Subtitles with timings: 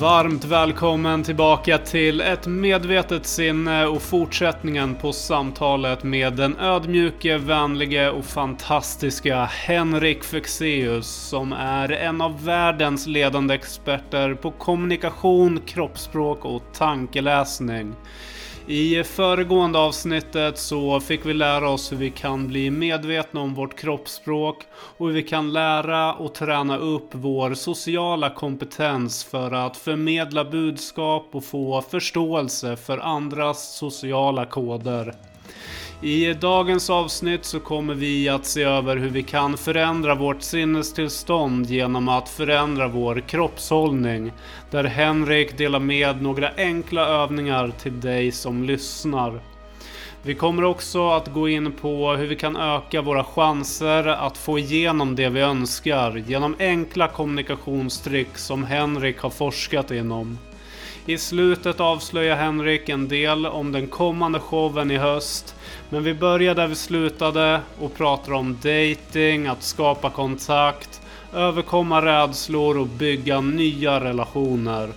[0.00, 8.10] Varmt välkommen tillbaka till ett medvetet sinne och fortsättningen på samtalet med den ödmjuke, vänlige
[8.10, 16.62] och fantastiska Henrik Fexeus som är en av världens ledande experter på kommunikation, kroppsspråk och
[16.72, 17.94] tankeläsning.
[18.66, 23.78] I föregående avsnittet så fick vi lära oss hur vi kan bli medvetna om vårt
[23.78, 30.44] kroppsspråk och hur vi kan lära och träna upp vår sociala kompetens för att förmedla
[30.44, 35.14] budskap och få förståelse för andras sociala koder.
[36.02, 41.66] I dagens avsnitt så kommer vi att se över hur vi kan förändra vårt sinnestillstånd
[41.66, 44.32] genom att förändra vår kroppshållning.
[44.70, 49.40] Där Henrik delar med några enkla övningar till dig som lyssnar.
[50.22, 54.58] Vi kommer också att gå in på hur vi kan öka våra chanser att få
[54.58, 60.38] igenom det vi önskar genom enkla kommunikationstrick som Henrik har forskat inom.
[61.06, 65.54] I slutet avslöjar Henrik en del om den kommande showen i höst
[65.90, 71.00] men vi börjar där vi slutade och pratar om dating, att skapa kontakt,
[71.34, 74.88] överkomma rädslor och bygga nya relationer.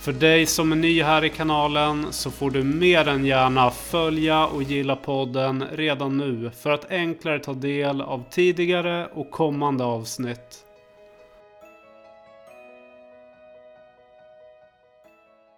[0.00, 4.46] För dig som är ny här i kanalen så får du mer än gärna följa
[4.46, 10.66] och gilla podden redan nu för att enklare ta del av tidigare och kommande avsnitt.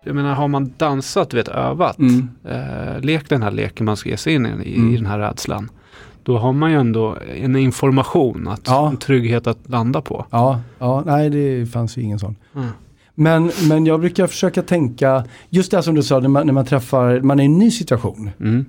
[0.05, 2.29] Jag menar har man dansat, du vet övat, mm.
[2.45, 4.95] eh, lekt den här leken man ska ge sig in i, mm.
[4.95, 5.71] i den här rädslan.
[6.23, 8.89] Då har man ju ändå en information, att, ja.
[8.89, 10.27] en trygghet att landa på.
[10.31, 12.37] Ja, ja nej det fanns ju ingen sån.
[12.55, 12.69] Mm.
[13.15, 16.67] Men, men jag brukar försöka tänka, just det som du sa, när man, när man
[16.67, 18.31] träffar, man är i en ny situation.
[18.41, 18.65] Mm.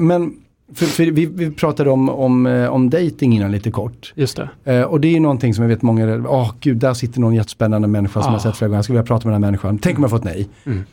[0.00, 0.36] Men
[0.72, 4.12] för, för vi, vi, pratade om, om, eh, om dating innan lite kort.
[4.16, 4.74] Just det.
[4.74, 7.34] Eh, och det är någonting som jag vet många, åh oh, gud, där sitter någon
[7.34, 8.34] jättespännande människa som ah.
[8.34, 9.78] jag sett flera gånger, jag skulle vilja prata med den här människan.
[9.78, 10.48] Tänk om jag fått nej.
[10.64, 10.84] Mm.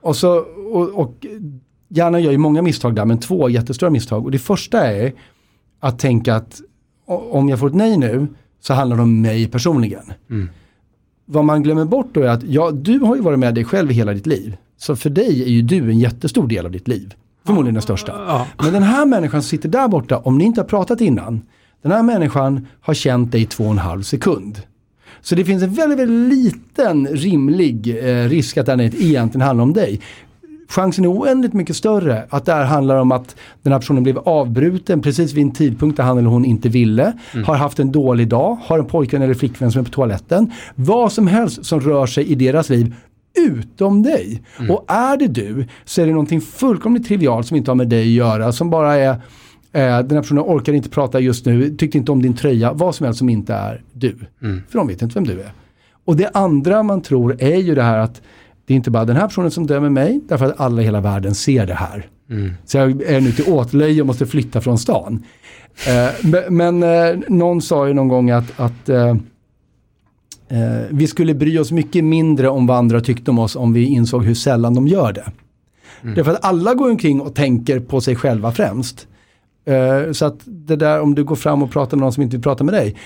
[0.00, 0.38] Och så,
[0.72, 1.26] och, och
[1.88, 4.24] gärna gör ju många misstag där, men två jättestora misstag.
[4.24, 5.12] Och det första är
[5.80, 6.60] att tänka att
[7.06, 8.26] om jag får ett nej nu
[8.60, 10.12] så handlar det om mig personligen.
[10.30, 10.48] Mm.
[11.24, 13.90] Vad man glömmer bort då är att ja, du har ju varit med dig själv
[13.90, 14.56] i hela ditt liv.
[14.76, 17.14] Så för dig är ju du en jättestor del av ditt liv.
[17.46, 18.12] Förmodligen den största.
[18.26, 18.46] Ja.
[18.62, 21.42] Men den här människan som sitter där borta, om ni inte har pratat innan,
[21.82, 24.62] den här människan har känt dig i två och en halv sekund.
[25.20, 29.72] Så det finns en väldigt, väldigt liten rimlig eh, risk att den egentligen handlar om
[29.72, 30.00] dig.
[30.68, 34.18] Chansen är oändligt mycket större att det här handlar om att den här personen blev
[34.18, 37.44] avbruten precis vid en tidpunkt där han eller hon inte ville, mm.
[37.44, 40.52] har haft en dålig dag, har en pojkvän eller flickvän som är på toaletten.
[40.74, 42.94] Vad som helst som rör sig i deras liv
[43.38, 44.42] utom dig.
[44.58, 44.70] Mm.
[44.70, 48.02] Och är det du så är det någonting fullkomligt trivialt som inte har med dig
[48.02, 49.18] att göra, som bara är eh,
[49.72, 53.04] den här personen orkar inte prata just nu, tyckte inte om din tröja, vad som
[53.04, 54.16] helst som inte är du.
[54.42, 54.62] Mm.
[54.68, 55.52] För de vet inte vem du är.
[56.04, 58.22] Och det andra man tror är ju det här att
[58.66, 61.00] det är inte bara den här personen som dömer mig, därför att alla i hela
[61.00, 62.06] världen ser det här.
[62.30, 62.52] Mm.
[62.64, 65.24] Så jag är nu till åtlöje och måste flytta från stan.
[65.88, 69.16] Eh, men eh, någon sa ju någon gång att, att eh,
[70.48, 73.84] Eh, vi skulle bry oss mycket mindre om vad andra tyckte om oss om vi
[73.84, 75.32] insåg hur sällan de gör det.
[76.02, 76.14] Mm.
[76.14, 79.08] Därför att alla går omkring och tänker på sig själva främst.
[79.64, 82.36] Eh, så att det där om du går fram och pratar med någon som inte
[82.36, 82.96] vill prata med dig.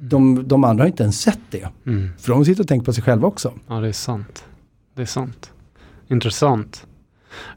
[0.00, 1.68] De, de andra har inte ens sett det.
[1.86, 2.08] Mm.
[2.18, 3.52] För de sitter och tänker på sig själva också.
[3.68, 4.44] Ja det är sant.
[4.94, 5.52] Det är sant.
[6.08, 6.86] Intressant.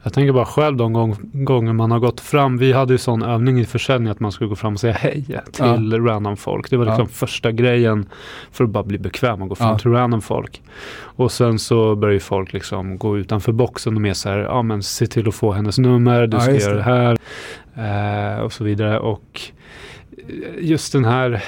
[0.03, 2.57] Jag tänker bara själv de gång, gånger man har gått fram.
[2.57, 5.23] Vi hade ju sån övning i försäljning att man skulle gå fram och säga hej
[5.51, 5.99] till ja.
[5.99, 6.69] random folk.
[6.69, 7.13] Det var liksom ja.
[7.13, 8.09] första grejen
[8.51, 9.79] för att bara bli bekväm och gå fram ja.
[9.79, 10.61] till random folk.
[11.15, 14.61] Och sen så börjar ju folk liksom gå utanför boxen och mer så här, ja
[14.61, 17.17] men se till att få hennes nummer, du ska ja, göra det här.
[17.75, 18.99] Eh, och så vidare.
[18.99, 19.41] Och
[20.59, 21.43] just den här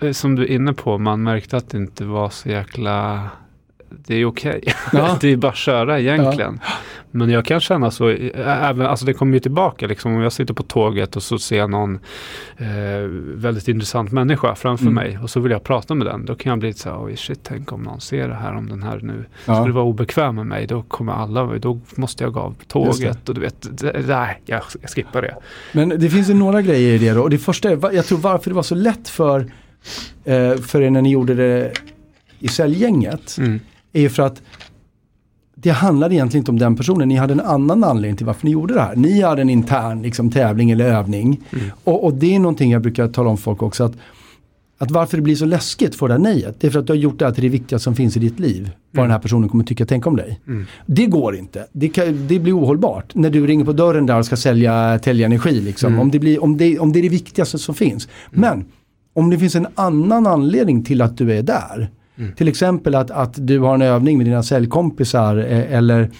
[0.00, 3.28] eh, som du är inne på, man märkte att det inte var så jäkla
[3.88, 4.60] det är okej.
[4.62, 4.74] Okay.
[4.92, 5.18] Ja.
[5.20, 6.60] det är bara att köra egentligen.
[6.62, 6.72] Ja.
[7.10, 10.54] Men jag kan känna så, även, alltså det kommer ju tillbaka liksom om jag sitter
[10.54, 11.98] på tåget och så ser jag någon
[12.56, 12.66] eh,
[13.34, 14.94] väldigt intressant människa framför mm.
[14.94, 16.26] mig och så vill jag prata med den.
[16.26, 18.54] Då kan jag bli lite så här, oj shit, tänk om någon ser det här,
[18.54, 19.60] om den här nu ja.
[19.60, 23.34] skulle vara obekväm med mig, då kommer alla, då måste jag gå av tåget och
[23.34, 23.68] du vet,
[24.06, 25.36] nej, jag, jag skippar det.
[25.72, 28.18] Men det finns ju några grejer i det då och det första är, jag tror
[28.18, 29.40] varför det var så lätt för,
[30.24, 31.72] eh, för er när ni gjorde det
[32.38, 33.36] i säljgänget.
[33.38, 33.60] Mm
[33.92, 34.42] är ju för att
[35.60, 38.52] det handlade egentligen inte om den personen, ni hade en annan anledning till varför ni
[38.52, 38.96] gjorde det här.
[38.96, 41.40] Ni hade en intern liksom, tävling eller övning.
[41.52, 41.64] Mm.
[41.84, 43.84] Och, och, det är någonting jag brukar tala om folk också.
[43.84, 43.92] Att,
[44.78, 46.92] att varför det blir så läskigt för det här nejet, det är för att du
[46.92, 48.62] har gjort det här till det viktigaste som finns i ditt liv.
[48.90, 49.08] Vad mm.
[49.08, 50.40] den här personen kommer tycka och tänka om dig.
[50.46, 50.66] Mm.
[50.86, 51.66] Det går inte.
[51.72, 53.14] Det, kan, det, blir ohållbart.
[53.14, 55.60] När du ringer på dörren där och ska sälja Energi.
[55.60, 55.88] Liksom.
[55.88, 56.00] Mm.
[56.00, 58.08] Om, det blir, om, det, om det är det viktigaste som finns.
[58.32, 58.40] Mm.
[58.40, 58.64] Men
[59.12, 62.32] om det finns en annan anledning till att du är där Mm.
[62.32, 66.10] Till exempel att, att du har en övning med dina säljkompisar eh, eller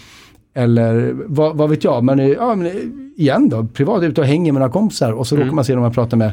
[0.55, 2.71] eller vad, vad, vet jag, man är, ja, men
[3.17, 5.47] igen då, privat ute och hänger med några kompisar och så mm.
[5.47, 6.33] råkar man se dem man pratar med.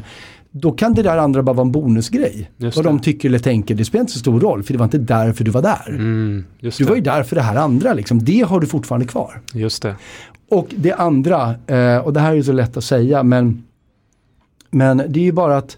[0.50, 2.50] Då kan det där andra bara vara en bonusgrej.
[2.56, 4.98] Vad de tycker eller tänker, det spelar inte så stor roll för det var inte
[4.98, 5.88] därför du var där.
[5.88, 8.24] Mm, du var ju där för det här andra, liksom.
[8.24, 9.40] det har du fortfarande kvar.
[9.52, 9.94] Just det.
[10.48, 13.62] Och det andra, eh, och det här är ju så lätt att säga, men,
[14.70, 15.76] men det är ju bara att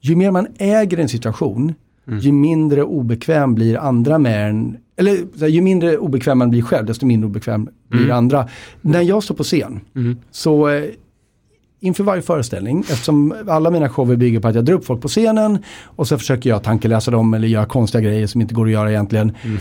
[0.00, 1.74] ju mer man äger en situation,
[2.08, 2.18] mm.
[2.18, 4.76] ju mindre obekväm blir andra med en.
[4.96, 8.16] Eller ju mindre obekväm man blir själv, desto mindre obekväm blir mm.
[8.16, 8.48] andra.
[8.80, 10.16] När jag står på scen, mm.
[10.30, 10.84] så eh,
[11.80, 15.08] inför varje föreställning, eftersom alla mina shower bygger på att jag drar upp folk på
[15.08, 18.72] scenen och så försöker jag tankeläsa dem eller göra konstiga grejer som inte går att
[18.72, 19.32] göra egentligen.
[19.42, 19.58] Mm.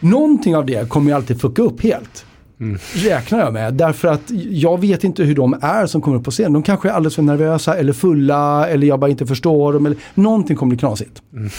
[0.00, 2.26] Någonting av det kommer jag alltid fucka upp helt.
[2.60, 2.78] Mm.
[2.94, 3.74] Räknar jag med.
[3.74, 6.52] Därför att jag vet inte hur de är som kommer upp på scen.
[6.52, 9.86] De kanske är alldeles för nervösa eller fulla eller jag bara inte förstår dem.
[9.86, 11.22] Eller, någonting kommer bli knasigt.
[11.32, 11.50] Mm.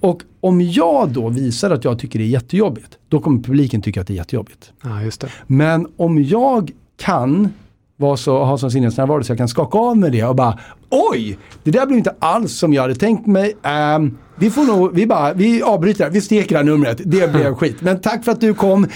[0.00, 4.00] Och om jag då visar att jag tycker det är jättejobbigt, då kommer publiken tycka
[4.00, 4.72] att det är jättejobbigt.
[4.82, 5.28] Ja, just det.
[5.46, 7.48] Men om jag kan
[7.96, 10.58] vara så, ha sån sinnesnärvaro så jag kan skaka av med det och bara
[10.90, 11.38] Oj!
[11.64, 13.54] Det där blev inte alls som jag hade tänkt mig.
[13.96, 17.00] Um, vi får nog, vi bara, vi avbryter, vi steker det här numret.
[17.04, 17.76] Det blev skit.
[17.80, 18.84] Men tack för att du kom.
[18.84, 18.88] Uh,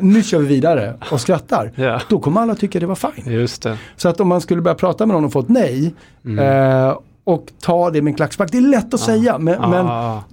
[0.00, 1.72] nu kör vi vidare och skrattar.
[1.76, 2.02] Yeah.
[2.08, 3.32] Då kommer alla tycka det var fine.
[3.32, 3.78] Just det.
[3.96, 5.94] Så att om man skulle börja prata med någon och få ett nej
[6.24, 6.44] mm.
[6.88, 8.52] uh, och ta det med en klackspark.
[8.52, 9.04] Det är lätt att ah.
[9.04, 9.68] säga men, ah.
[9.68, 9.86] men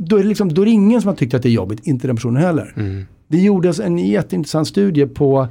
[0.07, 1.87] då, är det liksom, då är det ingen som har tyckt att det är jobbigt,
[1.87, 2.73] inte den personen heller.
[2.75, 3.05] Mm.
[3.27, 5.47] Det gjordes en jätteintressant studie på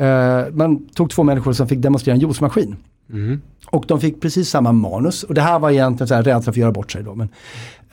[0.00, 2.76] Uh, man tog två människor som fick demonstrera en juicemaskin.
[3.12, 3.40] Mm.
[3.70, 5.22] Och de fick precis samma manus.
[5.22, 7.02] Och det här var egentligen så här rädsla för att göra bort sig.
[7.02, 7.28] Då, men,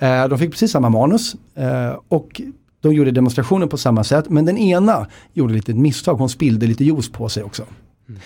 [0.01, 1.36] uh, de fick precis samma manus.
[1.60, 2.42] Uh, och
[2.81, 4.30] de gjorde demonstrationen på samma sätt.
[4.30, 6.15] Men den ena gjorde lite misstag.
[6.15, 7.63] Hon spillde lite juice på sig också.
[8.10, 8.21] Mm.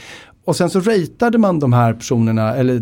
[0.45, 2.79] Och sen så ratade man de här personerna, eller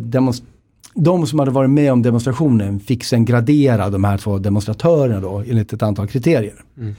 [0.94, 5.44] de som hade varit med om demonstrationen fick sen gradera de här två demonstratörerna då
[5.48, 6.64] enligt ett antal kriterier.
[6.78, 6.96] Mm.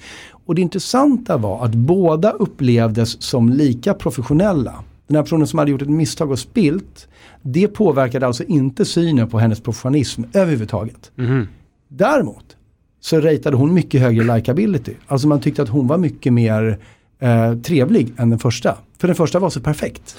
[0.47, 4.75] Och det intressanta var att båda upplevdes som lika professionella.
[5.07, 7.09] Den här personen som hade gjort ett misstag och spilt,
[7.43, 11.11] det påverkade alltså inte synen på hennes professionalism överhuvudtaget.
[11.19, 11.47] Mm.
[11.89, 12.57] Däremot
[13.01, 14.93] så ratade hon mycket högre likability.
[15.07, 16.79] Alltså man tyckte att hon var mycket mer
[17.19, 18.77] eh, trevlig än den första.
[18.99, 20.17] För den första var så perfekt.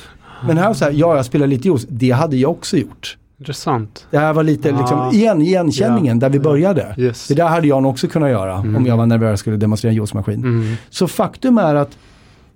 [0.48, 3.18] Men här så här, ja jag spelar lite juice, det hade jag också gjort.
[3.40, 4.08] Intressant.
[4.12, 6.96] Det här var lite liksom, igen, igenkänningen ja, där vi började.
[6.98, 7.28] Yes.
[7.28, 8.76] Det där hade jag nog också kunnat göra mm.
[8.76, 10.44] om jag var nervös och skulle demonstrera en juicemaskin.
[10.44, 10.76] Mm.
[10.90, 11.98] Så faktum är att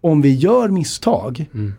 [0.01, 1.73] om vi gör misstag mm.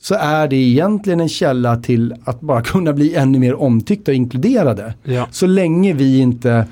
[0.00, 4.16] Så är det egentligen en källa till att bara kunna bli ännu mer omtyckta och
[4.16, 4.94] inkluderade.
[5.02, 5.28] Ja.
[5.30, 6.66] Så länge vi inte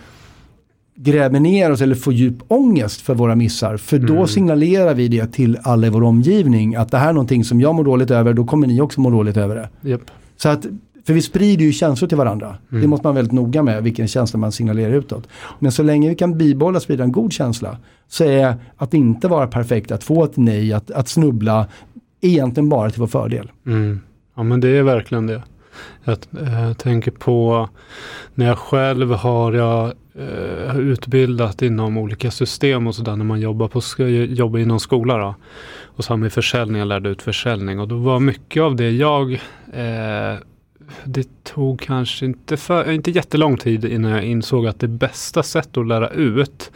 [0.96, 3.76] gräver ner oss eller får djup ångest för våra missar.
[3.76, 4.26] För då mm.
[4.26, 7.74] signalerar vi det till alla i vår omgivning att det här är någonting som jag
[7.74, 9.90] mår dåligt över, då kommer ni också må dåligt över det.
[9.90, 10.00] Yep.
[10.36, 10.66] Så att
[11.06, 12.56] för vi sprider ju känslor till varandra.
[12.70, 12.82] Mm.
[12.82, 15.28] Det måste man vara väldigt noga med, vilken känsla man signalerar utåt.
[15.58, 19.46] Men så länge vi kan bibehålla sprida en god känsla så är att inte vara
[19.46, 21.66] perfekt, att få ett nej, att, att snubbla,
[22.26, 23.50] egentligen bara till vår fördel.
[23.66, 24.00] Mm.
[24.34, 25.42] Ja men det är verkligen det.
[26.04, 27.68] Jag äh, tänker på
[28.34, 33.68] när jag själv har jag äh, utbildat inom olika system och sådär när man jobbar,
[33.68, 35.18] på, jobbar inom skola.
[35.18, 35.34] Då.
[35.84, 38.90] Och så har man försäljning, jag lärde ut försäljning och då var mycket av det
[38.90, 39.32] jag
[39.72, 40.38] äh,
[41.04, 45.76] det tog kanske inte, för, inte jättelång tid innan jag insåg att det bästa sättet
[45.76, 46.70] att lära ut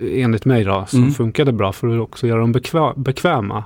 [0.00, 1.12] enligt mig då, som mm.
[1.12, 3.64] funkade bra för att också göra dem bekvä bekväma,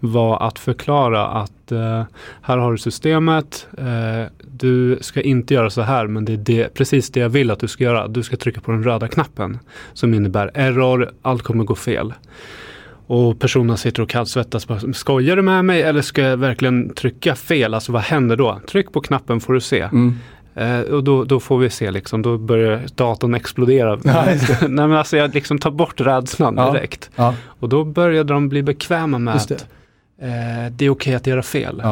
[0.00, 2.02] var att förklara att eh,
[2.42, 6.74] här har du systemet, eh, du ska inte göra så här, men det är det,
[6.74, 8.08] precis det jag vill att du ska göra.
[8.08, 9.58] Du ska trycka på den röda knappen
[9.92, 12.14] som innebär error, allt kommer gå fel.
[13.06, 14.66] Och personen sitter och kallsvettas.
[14.94, 17.74] Skojar du med mig eller ska jag verkligen trycka fel?
[17.74, 18.60] Alltså vad händer då?
[18.68, 19.80] Tryck på knappen får du se.
[19.80, 20.14] Mm.
[20.54, 23.98] Eh, och då, då, får vi se liksom, då börjar datorn explodera.
[24.04, 24.24] Ja,
[24.60, 26.72] Nej men alltså jag liksom tar bort rädslan ja.
[26.72, 27.10] direkt.
[27.16, 27.34] Ja.
[27.46, 29.58] Och då började de bli bekväma med att eh,
[30.70, 31.82] det är okej okay att göra fel.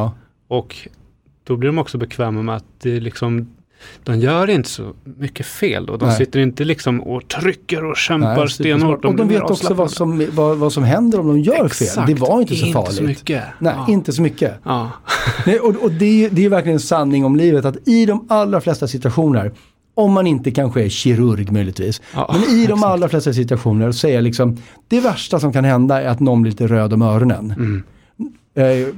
[0.49, 0.89] Och
[1.45, 3.49] då blir de också bekväma med att det liksom
[4.05, 5.97] de gör inte så mycket fel då.
[5.97, 6.17] De Nej.
[6.17, 9.05] sitter inte liksom och trycker och kämpar Nej, stenhårt.
[9.05, 11.95] Och de vet också vad som, vad, vad som händer om de gör Exakt.
[11.95, 12.05] fel.
[12.07, 12.91] Det var inte så farligt.
[12.91, 13.45] Inte så mycket.
[13.59, 13.93] Nej, ja.
[13.93, 14.55] inte så mycket.
[14.65, 14.91] Ja.
[15.47, 18.27] Nej, och, och det, är, det är verkligen en sanning om livet att i de
[18.29, 19.53] allra flesta situationer
[19.95, 22.03] om man inte kanske är kirurg möjligtvis.
[22.15, 24.59] Ja, men i de allra flesta situationer så är liksom
[24.89, 27.55] det värsta som kan hända är att någon blir lite röd om öronen.
[27.57, 27.83] Mm.
[28.55, 28.89] Eh,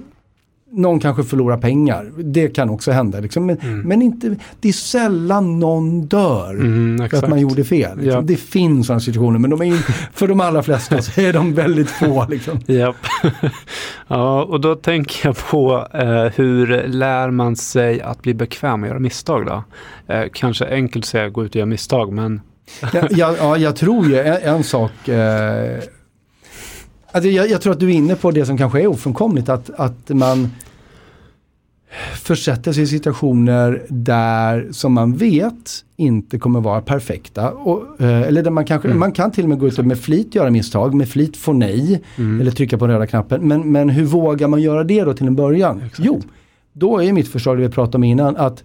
[0.76, 2.12] någon kanske förlorar pengar.
[2.16, 3.20] Det kan också hända.
[3.20, 3.46] Liksom.
[3.46, 3.80] Men, mm.
[3.80, 7.96] men, inte, det är sällan någon dör mm, för att man gjorde fel.
[7.96, 8.12] Liksom.
[8.14, 8.20] Ja.
[8.20, 9.72] Det finns sådana situationer men de är,
[10.12, 12.26] för de allra flesta så är de väldigt få.
[12.28, 12.60] Liksom.
[12.66, 12.96] Japp.
[14.08, 18.88] ja, och då tänker jag på eh, hur lär man sig att bli bekväm och
[18.88, 19.64] göra misstag då?
[20.14, 22.40] Eh, kanske enkelt att säga gå ut och göra misstag men
[22.80, 25.08] Ja, ja, ja, jag tror ju en, en sak.
[25.08, 25.80] Eh,
[27.14, 29.48] alltså jag, jag, tror att du är inne på det som kanske är ofrånkomligt.
[29.48, 30.50] Att, att man
[32.22, 37.50] försätter sig i situationer där som man vet inte kommer vara perfekta.
[37.50, 39.00] Och, eh, eller där man kanske, mm.
[39.00, 41.52] man kan till och med gå ut och med flit göra misstag, med flit få
[41.52, 42.02] nej.
[42.16, 42.40] Mm.
[42.40, 43.48] Eller trycka på den röda knappen.
[43.48, 45.82] Men, men hur vågar man göra det då till en början?
[45.86, 46.00] Exakt.
[46.06, 46.22] Jo,
[46.72, 48.64] då är mitt förslag, det vi pratade om innan, att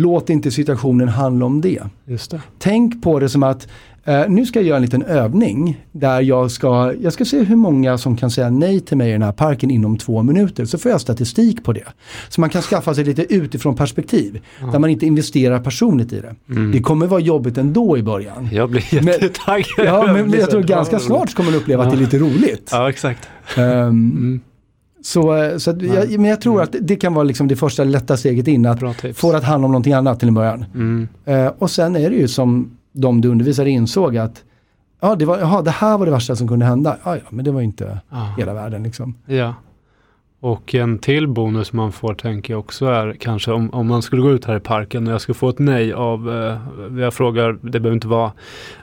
[0.00, 1.82] låt inte situationen handla om det.
[2.04, 2.40] det.
[2.58, 3.68] Tänk på det som att
[4.08, 7.56] Uh, nu ska jag göra en liten övning där jag ska, jag ska se hur
[7.56, 10.64] många som kan säga nej till mig i den här parken inom två minuter.
[10.64, 11.84] Så får jag statistik på det.
[12.28, 14.40] Så man kan skaffa sig lite utifrån perspektiv.
[14.58, 14.72] Mm.
[14.72, 16.34] Där man inte investerar personligt i det.
[16.50, 16.72] Mm.
[16.72, 18.48] Det kommer vara jobbigt ändå i början.
[18.52, 19.86] Jag blir jättetaggad.
[19.86, 22.68] ja, men jag tror ganska snart ska man uppleva att det är lite roligt.
[22.72, 23.28] Ja, exakt.
[23.56, 24.40] Um, mm.
[25.02, 26.64] Så, eh, så jag, men jag tror mm.
[26.64, 28.66] att det kan vara liksom det första lätta steget in.
[28.66, 28.80] Att
[29.14, 30.64] få det att handla om någonting annat till en början.
[30.74, 31.08] Mm.
[31.28, 34.42] Uh, och sen är det ju som de du undervisade insåg att
[35.00, 36.96] ja, det, var, aha, det här var det värsta som kunde hända.
[37.04, 38.34] Ja, ja men det var inte ah.
[38.38, 39.14] hela världen liksom.
[39.26, 39.54] Ja.
[40.42, 44.22] Och en till bonus man får tänker jag också är kanske om, om man skulle
[44.22, 47.52] gå ut här i parken och jag skulle få ett nej av, eh, jag frågar,
[47.52, 48.26] det behöver inte vara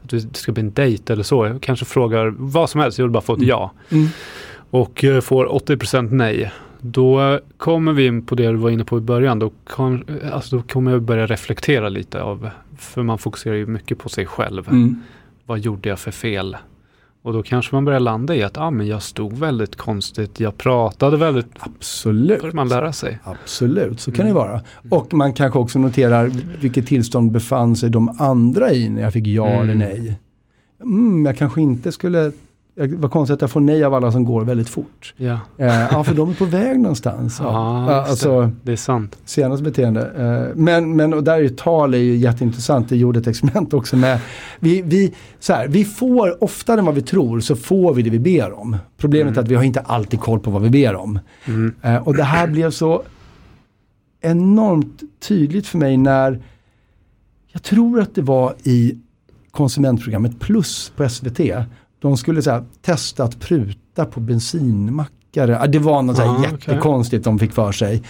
[0.03, 3.05] att det ska bli en dejt eller så, jag kanske frågar vad som helst, jag
[3.05, 3.49] vill bara få ett mm.
[3.49, 3.71] ja.
[3.89, 4.07] Mm.
[4.69, 6.51] Och eh, får 80% nej.
[6.81, 9.39] Då kommer vi in på det du var inne på i början.
[9.39, 13.97] Då, kom, alltså då kommer jag börja reflektera lite av, för man fokuserar ju mycket
[13.97, 14.67] på sig själv.
[14.69, 15.01] Mm.
[15.45, 16.57] Vad gjorde jag för fel?
[17.21, 20.57] Och då kanske man börjar landa i att ah, men jag stod väldigt konstigt, jag
[20.57, 21.47] pratade väldigt...
[21.59, 22.41] Absolut.
[22.41, 23.19] Börjar man lära sig.
[23.23, 24.27] Absolut, så kan mm.
[24.27, 24.61] det vara.
[24.89, 26.31] Och man kanske också noterar
[26.61, 29.61] vilket tillstånd befann sig de andra i när jag fick ja mm.
[29.61, 30.19] eller nej.
[30.81, 32.31] Mm, jag kanske inte skulle
[32.79, 35.13] vad konstigt att jag får nej av alla som går väldigt fort.
[35.17, 37.37] Ja, eh, ja för de är på väg någonstans.
[37.39, 38.51] Ja, ah, alltså, det.
[38.63, 39.17] det är sant.
[39.25, 40.01] Senast beteende.
[40.01, 42.89] Eh, men, men och där är ju tal är ju jätteintressant.
[42.89, 44.19] Det gjorde ett experiment också med.
[44.59, 48.09] Vi, vi, så här, vi får oftare än vad vi tror så får vi det
[48.09, 48.77] vi ber om.
[48.97, 49.39] Problemet mm.
[49.39, 51.19] är att vi har inte alltid koll på vad vi ber om.
[51.45, 51.75] Mm.
[51.81, 53.03] Eh, och det här blev så
[54.21, 56.41] enormt tydligt för mig när
[57.47, 58.97] jag tror att det var i
[59.51, 61.39] konsumentprogrammet Plus på SVT
[61.99, 65.67] de skulle så här, testa att pruta på bensinmackare.
[65.67, 67.31] Det var något ah, jättekonstigt okay.
[67.33, 68.03] de fick för sig.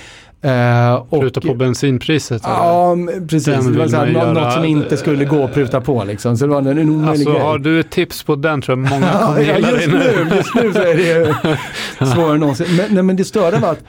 [1.10, 2.41] Och, pruta på bensinpriset?
[2.46, 2.98] Ja,
[3.29, 3.65] precis.
[3.65, 6.03] Det var så här, något, som inte skulle gå att pruta på.
[6.03, 6.38] Liksom.
[6.38, 7.41] Så det var en omöjlig alltså, grej.
[7.41, 10.56] Har du ett tips på den tror jag många kommer ja, gilla just nu, just
[10.56, 12.75] nu så är det svårare än någonsin.
[12.75, 13.84] Men, nej, men det störde var att,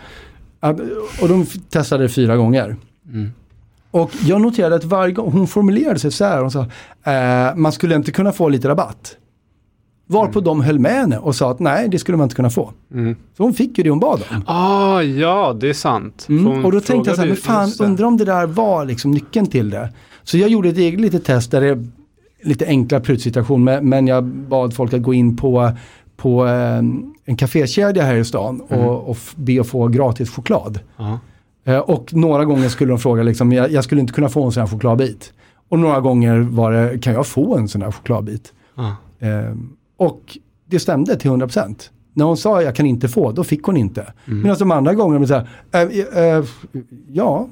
[0.61, 0.81] att,
[1.21, 2.77] och de testade det fyra gånger.
[3.13, 3.33] Mm.
[3.91, 6.67] Och jag noterade att varje gång, hon formulerade sig så här, hon sa,
[7.13, 9.17] eh, man skulle inte kunna få lite rabatt.
[10.11, 10.45] Varpå mm.
[10.45, 12.73] de höll med henne och sa att nej, det skulle man inte kunna få.
[12.93, 13.17] Mm.
[13.37, 14.43] Så hon fick ju det hon bad om.
[14.47, 16.27] Ah, ja, det är sant.
[16.29, 16.65] Mm.
[16.65, 19.47] Och då tänkte jag så här, men fan, undrar om det där var liksom nyckeln
[19.47, 19.93] till det.
[20.23, 21.87] Så jag gjorde ett eget litet test där det är
[22.43, 25.73] lite enklare prutsituation, men jag bad folk att gå in på,
[26.17, 26.79] på eh,
[27.25, 28.89] en kafékedja här i stan och, mm.
[28.89, 30.79] och be att få gratis choklad.
[31.01, 34.53] Uh Och några gånger skulle de fråga, liksom, jag, jag, skulle inte kunna få en
[34.53, 35.33] sån här chokladbit.
[35.69, 38.53] Och några gånger var det, kan jag få en sån här chokladbit?
[39.21, 41.91] Um, och det stämde till 100%.
[42.13, 44.13] När hon sa jag kan inte få, då fick hon inte.
[44.27, 44.43] Mm.
[44.43, 46.45] Medan de andra gångerna, så här, äh, äh,
[47.13, 47.49] ja.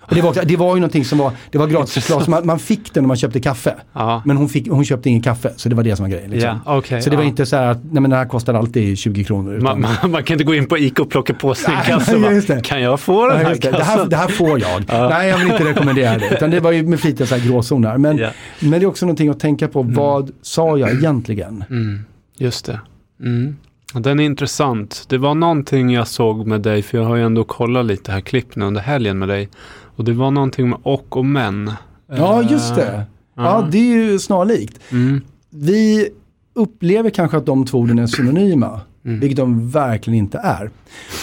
[0.00, 2.58] Och det, var, det var ju någonting som var, det var gratis glas, man, man
[2.58, 3.74] fick det när man köpte kaffe.
[3.92, 4.22] Ja.
[4.24, 6.30] Men hon, fick, hon köpte ingen kaffe, så det var det som var grejen.
[6.30, 6.60] Liksom.
[6.66, 8.98] Yeah, okay, så det var inte så här att, nej men den här kostar alltid
[8.98, 9.54] 20 kronor.
[9.54, 9.64] Utan...
[9.64, 12.60] Man, man, man, kan inte gå in på ICA och plocka på sig en kasse.
[12.64, 13.70] Kan jag få den här det.
[13.70, 14.84] Det, här, det här får jag.
[14.88, 15.08] Ja.
[15.08, 16.34] Nej, jag vill inte rekommendera det.
[16.34, 17.98] Utan det var ju med flitiga så här gråzoner.
[17.98, 18.32] Men, yeah.
[18.60, 19.94] men det är också någonting att tänka på, mm.
[19.94, 21.64] vad sa jag egentligen?
[21.70, 22.04] Mm.
[22.38, 22.80] Just det.
[23.20, 23.56] Mm.
[23.94, 25.04] Den är intressant.
[25.08, 28.20] Det var någonting jag såg med dig, för jag har ju ändå kollat lite här
[28.20, 29.48] klipp nu under helgen med dig.
[29.96, 31.72] Och det var någonting med och och men.
[32.06, 32.92] Ja, just det.
[32.92, 34.80] Uh, ja, det är ju snarlikt.
[34.92, 35.20] Mm.
[35.50, 36.08] Vi
[36.54, 39.20] upplever kanske att de två orden är synonyma, mm.
[39.20, 40.70] vilket de verkligen inte är.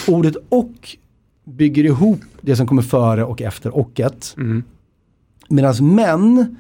[0.07, 0.95] Ordet och
[1.43, 4.35] bygger ihop det som kommer före och efter ochet.
[4.37, 4.63] Mm.
[5.49, 6.55] Medan men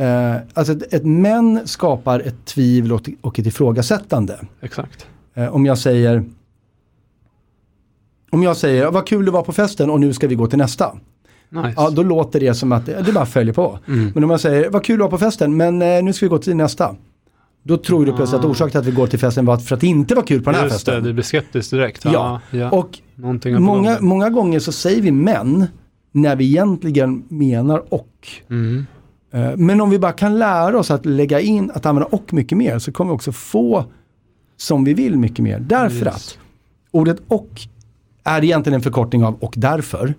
[0.00, 4.38] Eh, alltså ett, ett men skapar ett tvivel och, och ett ifrågasättande.
[4.60, 5.06] Exakt.
[5.34, 6.24] Eh, om jag säger
[8.30, 10.58] om jag säger, vad kul det var på festen och nu ska vi gå till
[10.58, 10.92] nästa.
[11.48, 11.74] Nice.
[11.76, 13.78] Ja, då låter det som att det bara följer på.
[13.88, 14.10] Mm.
[14.14, 16.30] Men om jag säger, vad kul det var på festen men eh, nu ska vi
[16.30, 16.96] gå till nästa.
[17.62, 18.48] Då tror du plötsligt att ah.
[18.48, 20.50] orsaken till att vi går till festen var för att det inte var kul på
[20.50, 20.94] den här Just festen.
[20.94, 22.04] det, du blir skeptisk direkt.
[22.04, 22.70] Ja, ja.
[22.70, 22.98] och
[23.58, 25.66] många, många gånger så säger vi men
[26.12, 28.28] när vi egentligen menar och.
[28.50, 28.86] Mm.
[29.32, 32.58] Eh, men om vi bara kan lära oss att lägga in, att använda och mycket
[32.58, 33.84] mer så kommer vi också få
[34.60, 35.58] som vi vill mycket mer.
[35.58, 36.14] Därför yes.
[36.14, 36.38] att
[36.90, 37.60] ordet och
[38.24, 40.14] är egentligen en förkortning av och därför.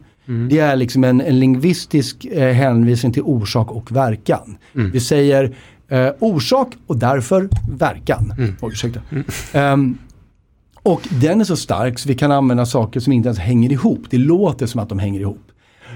[0.50, 4.58] Det är liksom en, en lingvistisk eh, hänvisning till orsak och verkan.
[4.74, 5.56] Vi säger
[5.88, 8.34] eh, orsak och därför verkan.
[8.62, 9.02] Oj, ursäkta.
[9.54, 9.98] Ehm,
[10.84, 14.00] och den är så stark så vi kan använda saker som inte ens hänger ihop.
[14.10, 15.44] Det låter som att de hänger ihop.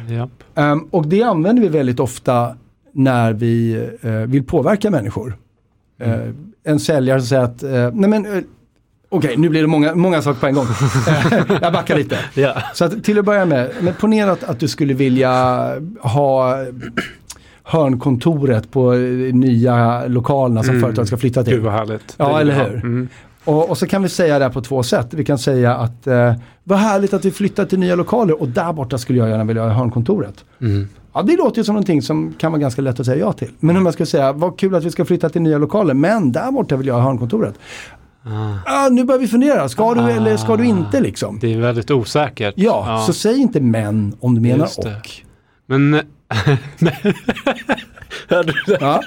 [0.10, 0.44] Japp.
[0.56, 2.58] Ehm, och det använder vi väldigt ofta
[2.92, 5.38] när vi eh, vill påverka människor.
[6.00, 6.20] Eh,
[6.66, 8.44] en säljare som säger att, eh, nej men eh,
[9.10, 10.66] okej nu blir det många, många saker på en gång.
[11.62, 12.18] Jag backar lite.
[12.34, 12.54] Ja.
[12.74, 15.32] Så att, till att börja med, men ponera att, att du skulle vilja
[16.00, 16.66] ha
[17.64, 19.00] hörnkontoret på eh,
[19.34, 21.54] nya lokalerna som företag ska flytta till.
[21.54, 22.16] Gud vad härligt.
[22.18, 22.76] Ja, eller hur?
[22.76, 23.10] Mm.
[23.46, 25.08] Och, och så kan vi säga det här på två sätt.
[25.14, 26.34] Vi kan säga att eh,
[26.64, 29.64] vad härligt att vi flyttar till nya lokaler och där borta skulle jag gärna vilja
[29.64, 30.46] ha hörnkontoret.
[30.62, 30.88] Mm.
[31.14, 33.52] Ja, det låter ju som någonting som kan vara ganska lätt att säga ja till.
[33.60, 36.32] Men om jag ska säga, vad kul att vi ska flytta till nya lokaler, men
[36.32, 37.56] där borta vill jag ha hörnkontoret.
[38.24, 38.54] Ah,
[38.86, 40.10] Ah, nu börjar vi fundera, ska du Ah.
[40.10, 41.40] eller ska du inte liksom?
[41.42, 42.54] det är väldigt osäkert.
[42.58, 45.10] Ja, så säg inte men om du menar och.
[45.66, 45.94] Men...
[48.30, 48.78] Hörde du det?
[48.82, 49.02] Ja.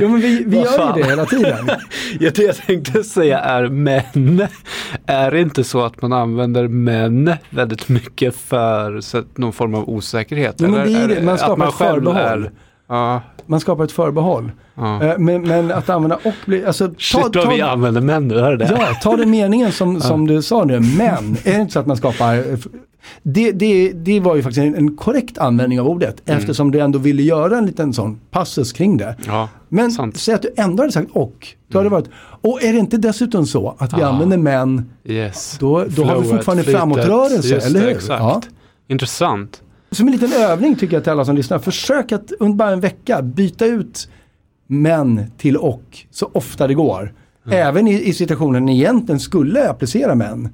[0.00, 0.96] Jo men vi, vi gör fan?
[0.96, 1.68] ju det hela tiden.
[2.20, 4.46] Ja, det jag tänkte säga är men.
[5.06, 9.74] Är det inte så att man använder men väldigt mycket för så att någon form
[9.74, 10.54] av osäkerhet?
[10.58, 11.22] Jo, men det är det.
[11.22, 12.44] Man skapar ett själv förbehåll.
[12.44, 12.50] är-
[12.88, 14.50] Ja, Man skapar ett förbehåll.
[14.74, 15.02] ja.
[15.04, 18.56] Eh, Men, men att använda och blir, alltså Shit vad vi använder men nu, hör
[18.56, 18.68] det?
[18.78, 21.86] Ja, ta den meningen som, som du sa nu, men är det inte så att
[21.86, 22.56] man skapar
[23.22, 26.98] det, det, det var ju faktiskt en, en korrekt användning av ordet eftersom du ändå
[26.98, 29.16] ville göra en liten sån passus kring det.
[29.26, 30.16] Ja, Men sant.
[30.16, 31.48] säg att du ändå hade sagt och.
[31.68, 32.08] Då hade det varit,
[32.40, 34.06] och är det inte dessutom så att vi Ja.
[34.06, 35.56] använder men, Yes.
[35.60, 36.78] då, då har vi fortfarande flytet.
[36.80, 37.92] framåtrörelse, Just eller det, hur?
[37.96, 38.20] Exakt.
[38.22, 38.42] Ja.
[38.88, 39.62] Intressant.
[39.90, 42.80] Som en liten övning tycker jag till alla som lyssnar, försök att under bara en
[42.80, 44.08] vecka byta ut
[44.66, 47.12] men till och så ofta det går.
[47.46, 47.58] Mm.
[47.68, 50.48] Även i, i situationen ni egentligen skulle applicera men.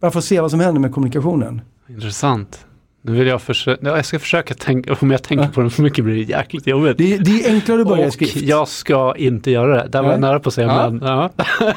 [0.00, 1.60] Bara för att se vad som händer med kommunikationen.
[1.88, 2.66] Intressant.
[3.02, 5.82] Nu vill jag försöka, ja, jag ska försöka tänka, om jag tänker på den för
[5.82, 6.98] mycket blir det jäkligt jobbigt.
[6.98, 8.36] Det, det är enklare att börja i skrift.
[8.36, 9.88] jag ska inte göra det.
[9.88, 10.90] Där var jag nära på att säga Ja.
[10.90, 11.00] men.
[11.08, 11.30] Ja.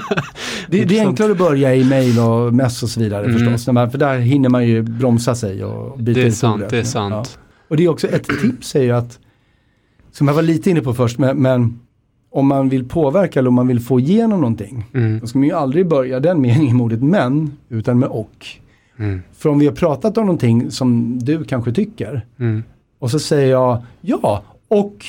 [0.70, 3.38] Det, det är enklare att börja i mail och mess och så vidare Mm.
[3.38, 3.67] förstås.
[3.74, 6.70] Man, för där hinner man ju bromsa sig och byta Det är sant, ordet.
[6.70, 6.86] det är Ja.
[6.86, 7.39] sant.
[7.67, 9.20] Och det är också ett tips är ju att,
[10.12, 11.80] som jag var lite inne på först, men, men
[12.32, 15.20] om man vill påverka eller om man vill få igenom någonting, Mm.
[15.20, 18.48] då ska man ju aldrig börja den meningen med ordet men, utan med och.
[19.00, 19.22] Mm.
[19.38, 22.64] För om vi har pratat om någonting som du kanske tycker, Mm.
[23.00, 25.06] och så säger jag ja, och,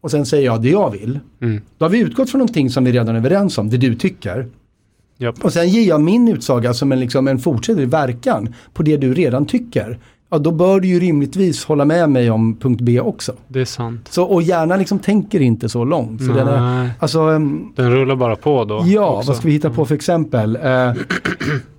[0.00, 1.18] och sen säger jag det jag vill.
[1.40, 1.60] Mm.
[1.78, 4.46] Då har vi utgått från någonting som vi redan är överens om, det du tycker.
[5.18, 5.44] Japp.
[5.44, 9.14] Och sen ger jag min utsaga som en, liksom, en fortsättning, verkan på det du
[9.14, 9.98] redan tycker.
[10.30, 13.32] Ja, då bör du ju rimligtvis hålla med mig om punkt B också.
[13.48, 14.08] Det är sant.
[14.10, 16.22] Så, och hjärnan liksom tänker inte så långt.
[16.22, 18.82] Så den är, alltså, ehm, Den rullar bara på då.
[18.86, 19.28] ja, också.
[19.28, 20.56] vad ska vi hitta på för exempel?
[20.62, 20.92] Eh,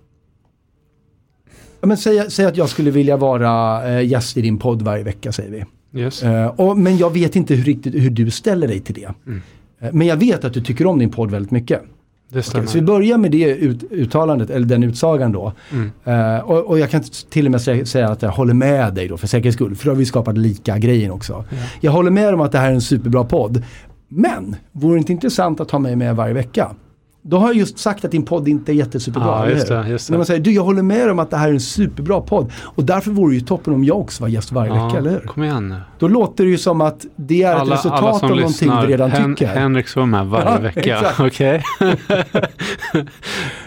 [1.87, 5.31] men säg, säg att jag skulle vilja vara eh, gäst i din podd varje vecka,
[5.31, 5.63] säger vi.
[6.01, 6.23] Yes.
[6.23, 9.13] Eh, och, men jag vet inte hur, riktigt hur du ställer dig till det.
[9.27, 9.41] Mm.
[9.81, 11.81] Eh, men jag vet att du tycker om din podd väldigt mycket.
[12.29, 15.53] Okej, så vi börjar med det ut, uttalandet, eller den utsagan då.
[15.71, 15.91] Mm.
[16.03, 19.07] Eh, och, och jag kan till och med sä- säga att jag håller med dig
[19.07, 21.45] då för säkerhets skull, för då har vi skapat lika grejen också.
[21.49, 21.57] Ja.
[21.81, 23.63] Jag håller med om att det här är en superbra podd.
[24.07, 26.71] Men, vore det inte intressant att ha mig med varje vecka?
[27.25, 30.09] Då har jag just sagt att din podd inte är jättesuperbra, Ja, just det, just
[30.09, 30.19] När det.
[30.19, 32.51] man säger, du jag håller med om att det här är en superbra podd.
[32.63, 35.19] Och därför vore det ju toppen om jag också var gäst varje vecka, eller hur?
[35.19, 35.75] Kom igen nu.
[35.99, 39.35] Då låter det ju som att det är ett resultat av någonting vi redan Hen-
[39.35, 39.53] tycker.
[39.53, 41.11] Henrik vara med varje Ja, vecka.
[41.19, 41.63] Okej?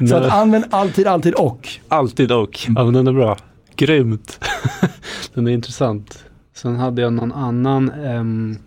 [0.09, 1.69] Så att använd alltid, alltid och.
[1.89, 2.59] Alltid och.
[2.69, 3.37] Ja, men den är bra.
[3.77, 4.41] Grymt.
[5.35, 6.25] den är intressant.
[6.57, 7.91] Sen hade jag någon annan.
[8.05, 8.59] ehm,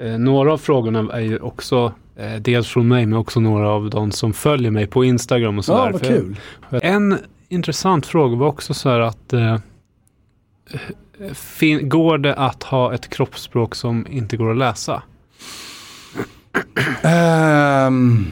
[0.00, 3.90] eh, några av frågorna är ju också eh, dels från mig men också några av
[3.90, 5.92] de som följer mig på Instagram och Ja, sådär.
[5.92, 6.36] vad För jag- kul.
[6.82, 9.58] En intressant fråga var också så här att eh,
[11.34, 15.02] fin- går det att ha ett kroppsspråk som inte går att läsa?
[17.02, 18.26] Ehm,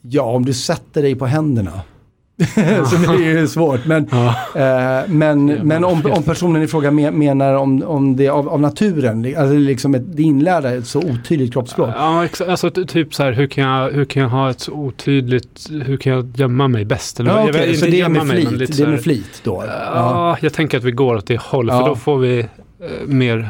[0.00, 1.80] ja, om du sätter dig på händerna.
[2.90, 3.86] så det ju svårt.
[3.86, 4.08] Men,
[4.54, 8.60] eh, men, men om, om personen i fråga me- menar om, om det av, av
[8.60, 11.88] naturen, alltså liksom ett, det inlärda, ett så otydligt kroppsspråk.
[11.96, 14.72] Ja, alltså ty- typ så här, hur kan, jag, hur kan jag ha ett så
[14.72, 17.20] otydligt, hur kan jag gömma mig bäst?
[17.20, 19.40] Eller, Ja, vad- jag så det är med mig, flit, lite det är med flit
[19.44, 19.64] då?
[19.66, 20.36] Ja, Ja.
[20.40, 21.80] jag tänker att vi går åt det hållet, Ja.
[21.80, 22.46] för då får vi eh,
[23.06, 23.48] mer...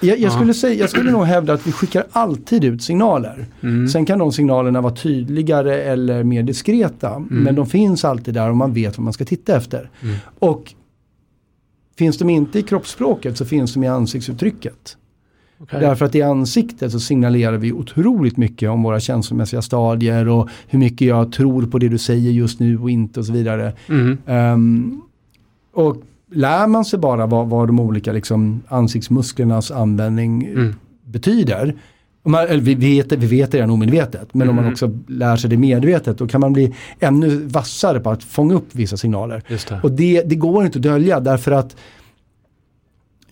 [0.00, 0.30] Jag, jag, Ja.
[0.30, 3.46] skulle säga, jag skulle nog hävda att vi skickar alltid ut signaler.
[3.60, 3.88] Mm.
[3.88, 7.18] Sen kan de signalerna vara tydligare eller mer diskreta.
[7.30, 9.90] Men de finns alltid där och man vet vad man ska titta efter.
[10.02, 10.16] Mm.
[10.38, 10.74] Och
[11.98, 14.96] finns de inte i kroppsspråket så finns de i ansiktsuttrycket.
[15.60, 15.80] Okej.
[15.80, 20.78] Därför att i ansiktet så signalerar vi otroligt mycket om våra känslomässiga stadier och hur
[20.78, 23.72] mycket jag tror på det du säger just nu och inte och så vidare.
[23.88, 24.18] Mm.
[24.26, 25.00] Ehm,
[25.72, 25.96] och
[26.30, 30.74] lär man sig bara vad, vad de olika liksom, ansiktsmusklernas användning Mm.
[31.04, 31.74] betyder.
[32.24, 34.72] Man, vi, vet, vi vet det redan omedvetet, men om man Mm.
[34.72, 38.68] också lär sig det medvetet då kan man bli ännu vassare på att fånga upp
[38.72, 39.42] vissa signaler.
[39.48, 39.80] Det.
[39.82, 41.76] Och det, det går inte att dölja därför att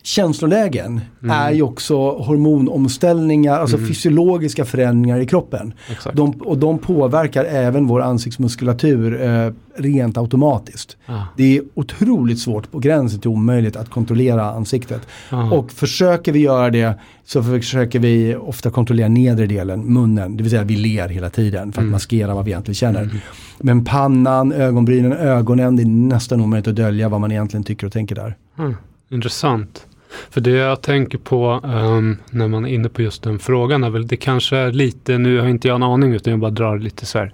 [0.07, 1.37] känslolägen Mm.
[1.37, 5.73] är ju också hormonomställningar, alltså fysiologiska förändringar i kroppen.
[6.13, 10.97] De, och de påverkar även vår ansiktsmuskulatur eh, rent automatiskt.
[11.07, 11.23] Ah.
[11.37, 15.01] Det är otroligt svårt på gränsen till omöjligt att kontrollera ansiktet.
[15.31, 15.51] Ah.
[15.51, 20.37] Och försöker vi göra det så försöker vi ofta kontrollera nedre delen, munnen.
[20.37, 23.11] Det vill säga vi ler hela tiden för att maskera vad vi egentligen känner.
[23.59, 27.93] Men pannan, ögonbrynen, ögonen, det är nästan omöjligt att dölja vad man egentligen tycker och
[27.93, 28.37] tänker där.
[28.59, 28.77] Mm,
[29.11, 29.87] intressant.
[30.31, 33.91] För det jag tänker på ehm, när man är inne på just den frågan är
[33.91, 36.79] väl det kanske är lite, nu har inte jag en aning utan jag bara drar
[36.79, 37.33] lite så här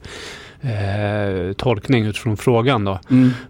[0.61, 3.01] eh, tolkning utifrån frågan då.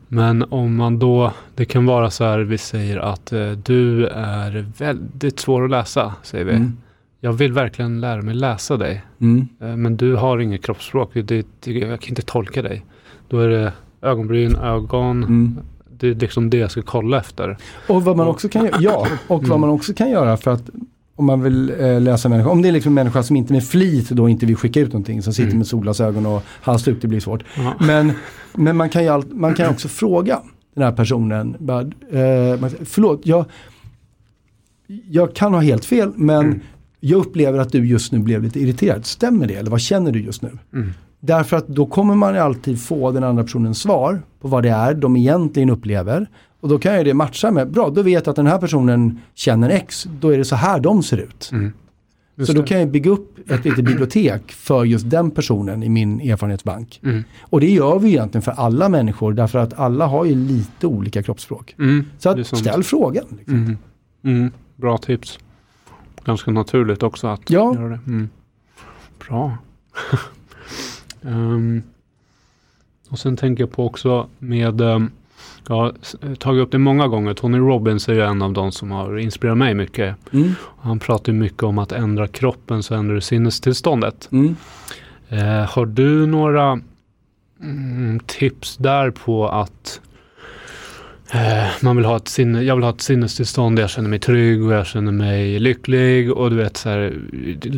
[0.09, 4.67] Men om man då, det kan vara så här, vi säger att eh, du är
[4.79, 6.53] väldigt svår att läsa, säger vi.
[6.55, 6.77] Mm.
[7.21, 9.49] Jag vill verkligen lära mig läsa dig, Mm.
[9.61, 12.85] eh, men du har inget kroppsspråk, det, det, jag kan inte tolka dig.
[13.29, 15.59] Då är det ögonbryn, ögon, Mm.
[16.07, 17.57] Det är liksom det jag ska kolla efter.
[17.89, 20.71] Och vad man också kan göra, ja, och vad man också kan göra för att
[21.17, 23.65] om man vill eh, läsa människor, om det är liksom en människa som inte med
[23.65, 25.59] flit då inte vill skicka ut någonting, som sitter Mm.
[25.59, 27.45] med solglasögon och halsduk, det blir svårt.
[27.57, 27.75] Ja.
[27.81, 28.13] Men,
[28.55, 30.41] men man kan ju all, man kan också fråga
[30.75, 33.45] den här personen, bara, eh, förlåt, jag,
[35.11, 36.61] jag kan ha helt fel men Mm.
[37.01, 39.07] jag upplever att du just nu blev lite irriterad.
[39.07, 40.59] Stämmer det eller vad känner du just nu?
[40.75, 40.91] Mm.
[41.25, 44.95] Därför att då kommer man alltid få den andra personens svar på vad det är
[44.95, 46.27] de egentligen upplever.
[46.61, 49.21] Och då kan ju det matcha med, bra då vet jag att den här personen
[49.35, 51.51] känner X, då är det så här de ser ut.
[51.53, 51.73] Mm.
[52.47, 56.21] Så då kan jag bygga upp ett litet bibliotek för just den personen i min
[56.21, 57.01] erfarenhetsbank.
[57.05, 57.25] Mm.
[57.41, 61.23] Och det gör vi egentligen för alla människor därför att alla har ju lite olika
[61.23, 61.75] kroppsspråk.
[61.79, 62.05] Mm.
[62.19, 63.25] Så att ställ frågan.
[63.39, 63.55] Liksom.
[63.55, 63.77] Mm.
[64.25, 64.51] Mm.
[64.77, 65.39] Bra tips.
[66.25, 67.75] Ganska naturligt också att Ja.
[67.75, 68.01] göra det.
[68.07, 68.29] Mm.
[69.29, 69.57] Bra.
[71.23, 71.83] Ehm,
[73.11, 75.11] och sen tänker jag på också med, um,
[75.69, 75.95] jag har
[76.35, 79.59] tagit upp det många gånger, Tony Robbins är ju en av de som har inspirerat
[79.59, 80.17] mig mycket.
[80.33, 80.55] Mm.
[80.81, 84.29] Han pratar ju mycket om att ändra kroppen så ändrar du sinnestillståndet.
[84.33, 84.57] Mm.
[85.29, 86.81] Eh, har du några
[87.63, 90.01] mm, tips där på att
[91.81, 94.65] man vill ha ett sinne, jag vill ha ett sinnestillstånd där jag känner mig trygg
[94.65, 97.15] och jag känner mig lycklig och du vet så här,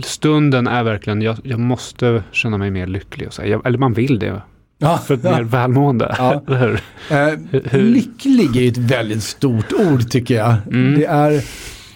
[0.05, 3.27] stunden är verkligen, jag, jag måste känna mig mer lycklig.
[3.29, 4.40] Och så här, jag, eller man vill det
[4.79, 5.31] Ja, för ett ja.
[5.37, 6.14] mer välmående.
[6.19, 6.43] Ja.
[6.49, 6.81] eller hur?
[7.11, 10.55] Eh, Hur- lycklig är ett väldigt stort ord tycker jag.
[10.73, 10.99] Mm.
[10.99, 11.43] Det är,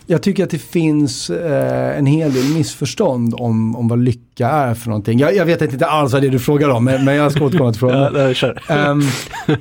[0.06, 4.74] jag tycker att det finns eh, en hel del missförstånd om, om vad lycka är
[4.74, 5.18] för någonting.
[5.18, 7.44] Jag, jag vet inte alls vad det är du frågar om, men, men jag ska
[7.44, 8.14] återkomma till frågan.
[8.68, 8.96] Ja,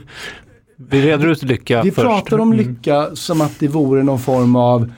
[0.77, 2.07] Vi reder ut lycka vi först.
[2.07, 2.67] pratar om Mm.
[2.67, 4.91] lycka som att det vore någon form av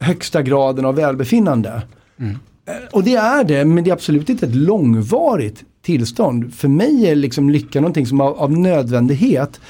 [0.00, 1.82] högsta graden av välbefinnande.
[2.20, 2.38] Mm.
[2.66, 6.54] Eh, Och det är det, men det är absolut inte ett långvarigt tillstånd.
[6.54, 9.60] För mig är liksom lycka någonting som av, av nödvändighet,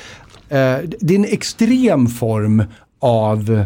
[0.49, 2.63] eh, det är en extrem form
[3.01, 3.65] av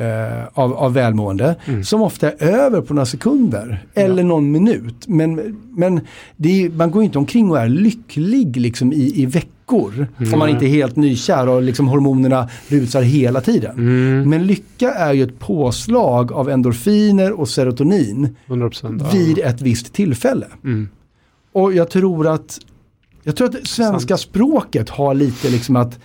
[0.00, 1.84] eh, av, av välmående Mm.
[1.84, 5.04] som ofta är över på några sekunder eller någon minut.
[5.08, 6.00] Men, men
[6.38, 10.50] är, man går inte omkring och är lycklig liksom i, i veckor om man Nej.
[10.50, 13.70] inte är helt nykär och liksom hormonerna rusar hela tiden.
[13.78, 19.00] Mm, Men lycka är ju ett påslag av endorfiner och serotonin 100%.
[19.04, 19.18] ja.
[19.18, 20.46] vid ett visst tillfälle.
[20.64, 20.88] Mm.
[21.52, 22.58] Och jag tror att
[23.22, 25.98] jag tror att svenska språket har lite liksom att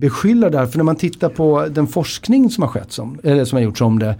[0.00, 0.66] beskylla där.
[0.66, 3.80] För när man tittar på den forskning som har skett som, eller som har gjorts
[3.80, 4.14] om det.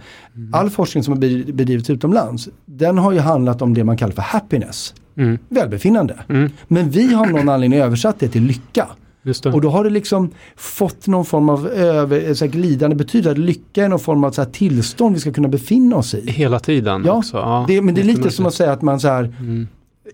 [0.53, 2.49] All forskning som har bedri- bedrivits utomlands.
[2.65, 4.93] Den har ju handlat om det man kallar för happiness.
[5.17, 5.37] Mm.
[5.49, 6.19] Välbefinnande.
[6.29, 6.49] Mm.
[6.67, 8.87] Men vi har av någon anledning översatt det till lycka.
[9.23, 9.45] Det.
[9.45, 13.39] Och då har det liksom fått någon form av över, så här, glidande betydelse.
[13.41, 16.31] Lycka är någon form av så här, tillstånd vi ska kunna befinna oss i.
[16.31, 17.37] Hela tiden Ja, också.
[17.37, 19.67] Ja, Det, men det är lite som att säga att man så här, Mm.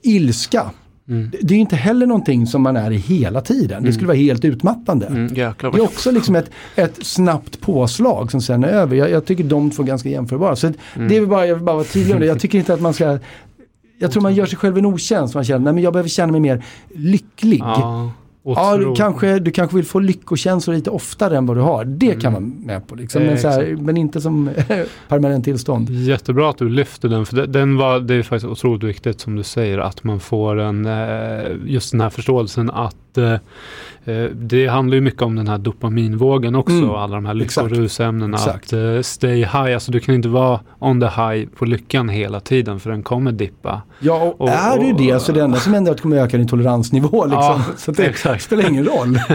[0.03, 0.71] ilska.
[1.11, 1.31] Mm.
[1.41, 3.83] Det- är inte heller någonting som man är i hela tiden.
[3.83, 5.05] Det skulle vara helt utmattande.
[5.05, 8.95] Mm, Det är också liksom ett, ett snabbt påslag som sen är över.
[8.95, 10.55] Jag, jag tycker de två är ganska jämförbara.
[10.55, 11.07] Så Mm.
[11.09, 12.25] det är bara, jag vill bara vara tydlig om det.
[12.27, 13.19] Jag tycker inte att man ska
[13.99, 15.35] jag tror man gör sig själv en otjänst.
[15.35, 16.63] Man känner nej men jag behöver känna mig mer
[16.95, 17.59] lycklig.
[17.59, 18.11] Ja,
[18.43, 21.85] Ja, du kanske, du kanske vill få lyckokänslor lite oftare än vad du har.
[21.85, 22.43] Det kan Mm.
[22.57, 22.95] man med på.
[22.95, 23.23] Liksom.
[23.23, 24.49] Men, här, men inte som
[25.07, 25.89] permanent tillstånd.
[25.89, 29.43] Jättebra att du lyfter den, för den var, det är faktiskt otroligt viktigt som du
[29.43, 33.35] säger, att man får en, eh, just den här förståelsen att eh,
[34.33, 38.37] det handlar ju mycket om den här dopaminvågen också, Mm, och alla de här lyckorusämnena.
[38.37, 42.39] Att eh, stay high, alltså du kan inte vara on the high på lyckan hela
[42.39, 43.81] tiden, för den kommer dippa.
[43.99, 46.01] Ja, och, Och- är du och- det så det enda som händer är att du
[46.01, 47.25] kommer öka din toleransnivå.
[47.25, 47.39] Liksom.
[47.41, 48.43] Ja, så det exakt.
[48.43, 49.17] spelar ingen roll.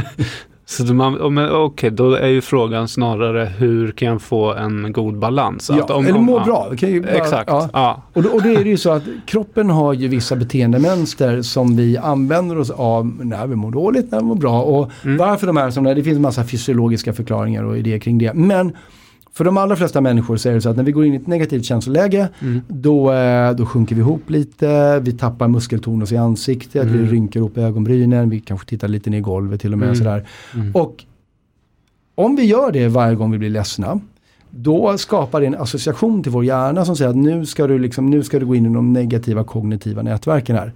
[0.69, 5.71] Så okej, okay, då är ju frågan snarare hur kan jag få en god balans?
[5.75, 6.69] Ja, om, eller må bra.
[6.81, 7.51] Bara, exakt.
[7.51, 7.69] Ja.
[7.73, 8.03] ja.
[8.13, 11.77] Och, då, och då är det ju så att kroppen har ju vissa beteendemönster som
[11.77, 14.63] vi använder oss av när vi mår dåligt, när vi mår bra.
[14.63, 15.17] Och mm.
[15.17, 18.19] varför de är som det är, det finns en massa fysiologiska förklaringar och idéer kring
[18.19, 18.35] det.
[18.35, 18.73] Men
[19.37, 21.17] för de allra flesta människor så är det så att när vi går in i
[21.17, 22.61] ett negativt känsloläge mm.
[22.69, 26.99] då, eh, då sjunker vi ihop lite, vi tappar muskeltonus i ansiktet, mm.
[26.99, 29.87] vi rynkar upp ögonbrynen, vi kanske tittar lite ner i golvet till och med.
[29.87, 29.97] Mm.
[29.97, 30.29] Sådär.
[30.55, 30.75] Mm.
[30.75, 31.05] Och
[32.15, 34.01] om vi gör det varje gång vi blir ledsna
[34.51, 38.11] då skapar det en association till vår hjärna som säger att nu ska du, liksom,
[38.11, 40.73] nu ska du gå in i de negativa kognitiva nätverken här.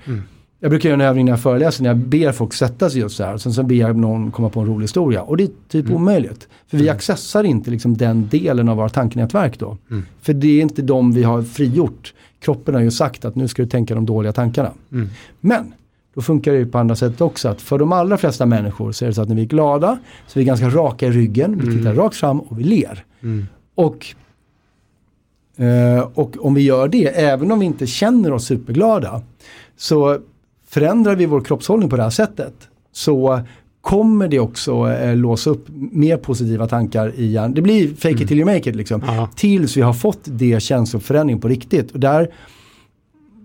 [0.62, 3.16] Jag brukar göra en övning när jag föreläser när jag ber folk sätta sig just
[3.16, 3.37] så här.
[3.37, 5.23] Sen så ber jag någon komma på en rolig historia.
[5.23, 5.96] Och det är typ mm.
[5.96, 6.49] omöjligt.
[6.66, 6.96] För vi mm.
[6.96, 9.77] accessar inte liksom den delen av våra tankenätverk då.
[9.90, 10.07] Mm.
[10.23, 12.14] För det är inte de vi har frigjort.
[12.40, 14.70] Kroppen har ju sagt att nu ska du tänka de dåliga tankarna.
[14.92, 15.09] Mm.
[15.40, 15.73] Men
[16.14, 17.49] då funkar det ju på andra sätt också.
[17.49, 19.99] Att för de allra flesta människor så är det så att när vi är glada
[20.27, 21.59] så är vi ganska raka i ryggen.
[21.61, 21.96] Vi tittar mm.
[21.96, 23.05] rakt fram och vi ler.
[23.23, 23.46] Mm.
[23.75, 24.07] Och
[25.57, 29.23] eh, och om vi gör det, även om vi inte känner oss superglada,
[29.77, 30.20] så
[30.71, 32.55] förändrar vi vår kroppshållning på det här sättet
[32.93, 33.41] så
[33.81, 37.55] kommer det också eh, låsa upp mer positiva tankar i hjärnan.
[37.55, 38.23] Det blir fake mm.
[38.23, 39.03] it till you make it liksom.
[39.03, 39.29] Aha.
[39.37, 41.91] Tills vi har fått det känsloförändring på riktigt.
[41.91, 42.31] Och där,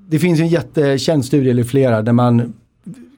[0.10, 2.54] det finns en jättekänd studie, eller flera, där man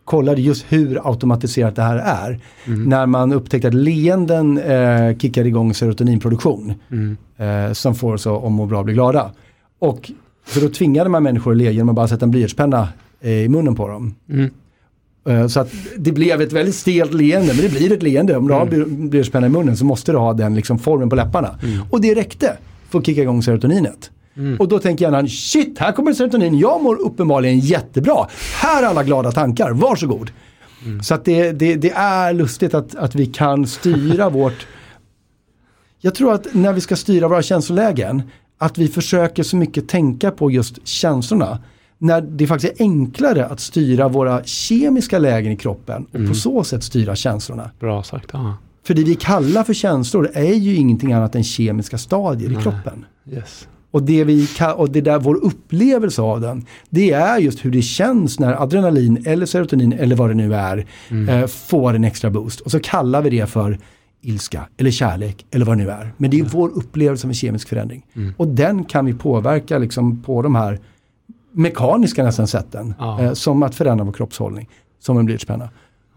[0.06, 2.39] kollade just hur automatiserat det här är.
[2.65, 2.84] Mm.
[2.84, 6.74] När man upptäckte att leenden eh, kickar igång serotoninproduktion.
[6.91, 7.17] Mm.
[7.38, 9.32] Eh, som får oss att må bra och bli glada.
[9.80, 10.12] Och
[10.46, 12.88] så då tvingade man människor att le genom att bara sätta en blyertspenna
[13.21, 14.15] i munnen på dem.
[14.30, 14.49] Mm.
[15.27, 18.38] Eh, så att det blev ett väldigt stelt leende, men det blir ett leende.
[18.38, 19.10] Om du har mm.
[19.10, 21.60] blyertspenna i munnen så måste du ha den liksom formen på läpparna.
[21.63, 21.80] Mm.
[21.89, 22.58] Och det räckte
[22.89, 24.12] för att kicka igång serotoninet.
[24.38, 24.58] Mm.
[24.60, 28.27] Och då tänker hjärnan, shit, här kommer serotonin, jag mår uppenbarligen jättebra.
[28.62, 30.32] Här är alla glada tankar, varsågod.
[30.86, 31.03] Mm.
[31.03, 34.67] Så att det, det, det, är lustigt att, att vi kan styra vårt...
[35.99, 38.21] Jag tror att när vi ska styra våra känslolägen,
[38.58, 41.60] att vi försöker så mycket tänka på just känslorna
[41.97, 46.29] när det faktiskt är enklare att styra våra kemiska lägen i kroppen och mm.
[46.29, 47.71] på så sätt styra känslorna.
[47.79, 48.36] Bra sagt.
[48.36, 48.53] Aha.
[48.88, 52.60] För det vi kallar för känslor är ju ingenting annat än kemiska stadier Nej.
[52.60, 53.05] i kroppen.
[53.31, 53.67] Yes.
[53.91, 57.81] Och det, vi och det där vår upplevelse av den, det är just hur det
[57.81, 61.29] känns när adrenalin eller serotonin eller vad det nu är mm.
[61.29, 62.60] eh, får en extra boost.
[62.60, 63.79] Och så kallar vi det för
[64.21, 66.13] ilska eller kärlek eller vad det nu är.
[66.17, 66.51] Men det är mm.
[66.53, 68.05] vår upplevelse av en kemisk förändring.
[68.13, 68.33] Mm.
[68.38, 70.79] Och den kan vi påverka liksom på de här
[71.51, 72.93] mekaniska nästan sätten.
[72.99, 73.21] Ja.
[73.21, 74.69] Eh, som att förändra vår kroppshållning.
[74.99, 75.69] Som en blyertspenna.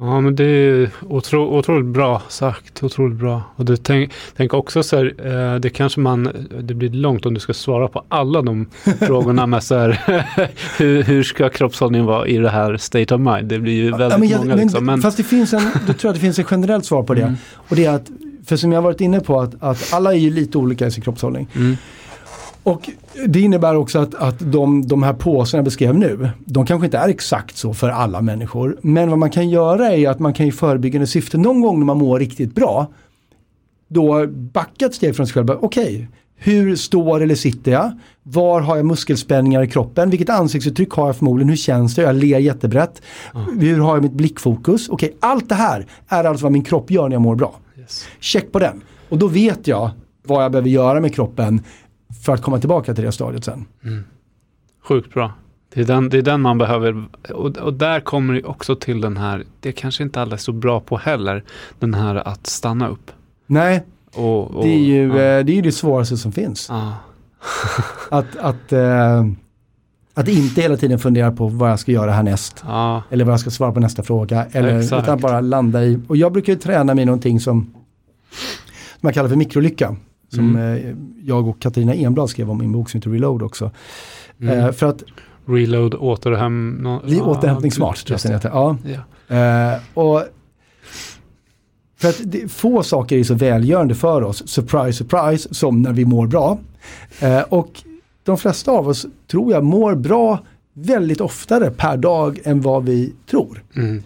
[0.02, 2.82] Ja men det är otro, otroligt bra sagt.
[2.82, 3.42] Otroligt bra.
[3.56, 7.34] Och du tänk, tänk också så här, eh, det kanske man, det blir långt om
[7.34, 8.66] du ska svara på alla de
[9.00, 9.90] frågorna med så här,
[10.78, 13.48] hur, hur ska kroppshållningen vara i det här state of mind?
[13.48, 14.54] Det blir ju väldigt ja, men jag, många.
[14.54, 17.02] Liksom, men, Fast det finns en, då tror jag att det finns ett generellt svar
[17.02, 17.22] på det.
[17.22, 17.36] Mm.
[17.54, 18.10] Och det är att,
[18.46, 21.02] för som jag varit inne på, att, att alla är ju lite olika i sin
[21.02, 21.48] kroppshållning.
[21.54, 21.76] Mm.
[22.62, 22.90] Och
[23.26, 26.98] det innebär också att, att de, de här påsarna jag beskrev nu, de kanske inte
[26.98, 28.76] är exakt så för alla människor.
[28.82, 31.86] Men vad man kan göra är att man kan i förebyggande syfte, någon gång när
[31.86, 32.86] man mår riktigt bra,
[33.88, 35.50] då backa ett steg från sig själv.
[35.50, 36.06] Okej, okay,
[36.42, 37.92] hur står eller sitter jag?
[38.22, 40.10] Var har jag muskelspänningar i kroppen?
[40.10, 41.48] Vilket ansiktsuttryck har jag förmodligen?
[41.48, 42.02] Hur känns det?
[42.02, 43.02] Jag ler jättebrett.
[43.34, 43.60] Mm.
[43.60, 44.88] Hur har jag mitt blickfokus?
[44.88, 47.54] Okej, okay, allt det här är alltså vad min kropp gör när jag mår bra.
[47.78, 48.06] Yes.
[48.20, 48.82] Check på den.
[49.08, 49.90] Och då vet jag
[50.26, 51.62] vad jag behöver göra med kroppen
[52.22, 53.66] för att komma tillbaka till det stadiet sen.
[53.84, 54.04] Mm.
[54.82, 55.32] Sjukt bra.
[55.74, 57.04] Det är, den, det är den man behöver.
[57.34, 60.52] Och, och där kommer det också till den här, det kanske inte alla är så
[60.52, 61.44] bra på heller,
[61.78, 63.10] den här att stanna upp.
[63.46, 65.14] Nej, och, och, det, är ju, ja.
[65.14, 66.70] Eh, det är ju det svåraste som finns.
[66.70, 66.92] Ah.
[68.10, 69.26] att, att, äh,
[70.14, 72.64] att inte hela tiden fundera på vad jag ska göra härnäst.
[72.66, 73.02] Ah.
[73.10, 74.46] Eller vad jag ska svara på nästa fråga.
[74.52, 77.74] Eller, utan bara landa i, och jag brukar ju träna mig någonting som,
[79.00, 79.96] som jag kallar för mikrolycka.
[80.30, 80.86] Som mm.
[80.86, 83.70] Eh, jag och Katarina Enblad skrev om i en bok som heter Reload också.
[84.40, 84.58] Mm.
[84.58, 85.02] Eh, för att
[85.46, 86.86] Reload återhäm...
[86.86, 88.48] Ah, återhämtningssmart den heter.
[88.48, 88.76] Ja.
[89.28, 89.36] ja.
[89.36, 90.22] Eh, och
[92.00, 96.04] för att det, få saker är så välgörande för oss, surprise surprise, som när vi
[96.04, 96.58] mår bra.
[97.20, 97.82] Eh, och
[98.22, 100.38] de flesta av oss tror jag mår bra
[100.72, 103.62] väldigt oftare per dag än vad vi tror.
[103.76, 104.02] Mm.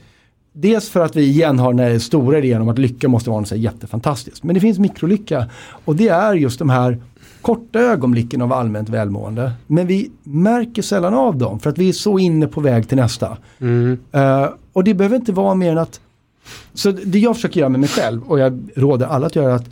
[0.57, 3.41] Dels för att vi igen har den här stora idén om att lycka måste vara
[3.41, 4.43] något jättefantastiskt.
[4.43, 5.51] Men det finns mikrolycka
[5.85, 6.99] och det är just de här
[7.41, 9.53] korta ögonblicken av allmänt välmående.
[9.67, 12.97] Men vi märker sällan av dem för att vi är så inne på väg till
[12.97, 13.37] nästa.
[13.59, 13.99] Mm.
[14.15, 16.01] Uh, och det behöver inte vara mer än att
[16.75, 19.71] så det jag försöker göra med mig själv och jag råder alla att göra att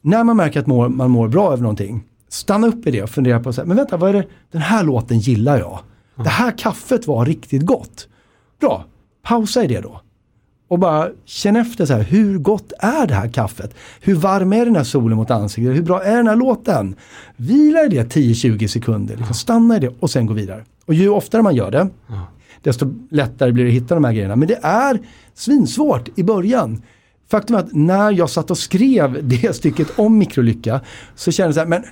[0.00, 3.40] när man märker att man mår bra över någonting, stanna upp i det och fundera
[3.40, 5.78] på, så här, men vänta, vad är det, den här låten gillar jag.
[6.16, 8.08] Det här kaffet var riktigt gott.
[8.60, 8.84] Bra,
[9.22, 10.00] pausa i det då.
[10.68, 13.74] Och bara känn efter så här, hur gott är det här kaffet?
[14.00, 15.76] Hur varm är den här solen mot ansiktet?
[15.76, 16.96] Hur bra är den här låten?
[17.36, 20.64] Vila i det 10-20 sekunder, liksom stanna i det och sen gå vidare.
[20.86, 21.88] Och ju oftare man gör det,
[22.62, 24.36] desto lättare blir det att hitta de här grejerna.
[24.36, 25.00] Men det är
[25.34, 26.82] svinsvårt i början.
[27.30, 30.80] Faktum är att när jag satt och skrev det stycket om mikrolycka
[31.14, 31.84] så kände jag så här, men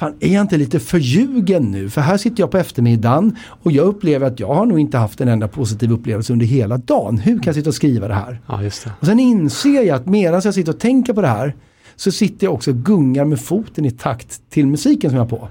[0.00, 1.90] fan, är jag inte lite förljugen nu?
[1.90, 5.20] För här sitter jag på eftermiddagen och jag upplever att jag har nog inte haft
[5.20, 7.18] en enda positiv upplevelse under hela dagen.
[7.18, 8.40] Hur kan jag sitta och skriva det här?
[8.46, 8.92] Ja, just det.
[9.00, 11.54] Och sen inser jag att medan jag sitter och tänker på det här
[12.00, 15.30] så sitter jag också och gungar med foten i takt till musiken som jag har
[15.30, 15.48] på.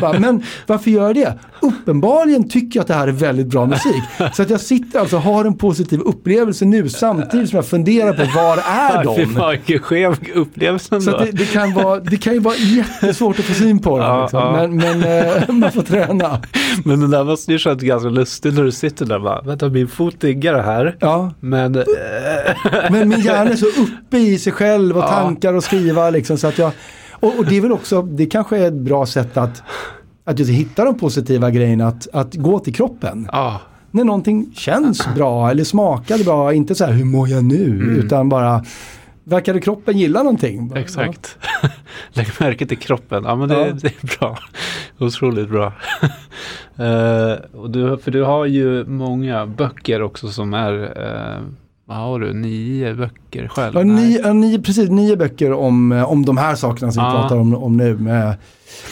[0.00, 1.38] Bara, men varför gör jag det?
[1.60, 4.02] Uppenbarligen tycker jag att det här är väldigt bra musik.
[4.34, 8.12] Så att jag sitter alltså och har en positiv upplevelse nu samtidigt som jag funderar
[8.12, 9.34] på var är Fy de?
[9.34, 11.16] fan vilken skev upplevelse Så ändå.
[11.16, 14.22] att det, det, kan vara, det kan ju vara jättesvårt att få syn på dem.
[14.22, 14.38] Liksom.
[14.40, 14.52] ja.
[14.66, 16.40] Men, men eh, man får träna.
[16.84, 19.88] Men det där måste ju kännas ganska lustigt när du sitter där bara, vänta min
[19.88, 20.96] fot diggar här.
[21.00, 21.82] Ja, Men eh,
[22.90, 26.46] men min hjärna är så uppe i sig själv och tankar och skriva liksom, så
[26.46, 26.72] att jag
[27.12, 29.62] och, och det är väl också, det kanske är ett bra sätt att,
[30.24, 33.28] att just hitta de positiva grejerna, att, att gå till kroppen.
[33.32, 37.64] ja, När någonting känns bra eller smakar bra, inte så här hur mår jag nu,
[37.66, 37.96] Mm.
[37.96, 38.64] utan bara
[39.24, 40.72] verkade kroppen gilla någonting?
[40.76, 41.36] Exakt.
[42.12, 43.24] Lägg märke till kroppen.
[43.24, 43.64] Ja men det, Ja.
[43.82, 44.38] det är bra.
[44.98, 45.72] Otroligt bra.
[46.80, 51.42] Eh, och du, för du har ju många böcker också som är, uh,
[51.96, 53.74] har du, nio böcker själv?
[53.74, 57.08] Ja, nio, ja, nio, precis, nio böcker om, eh, om de här sakerna som vi
[57.10, 57.20] Ja.
[57.20, 58.34] pratar om, om nu med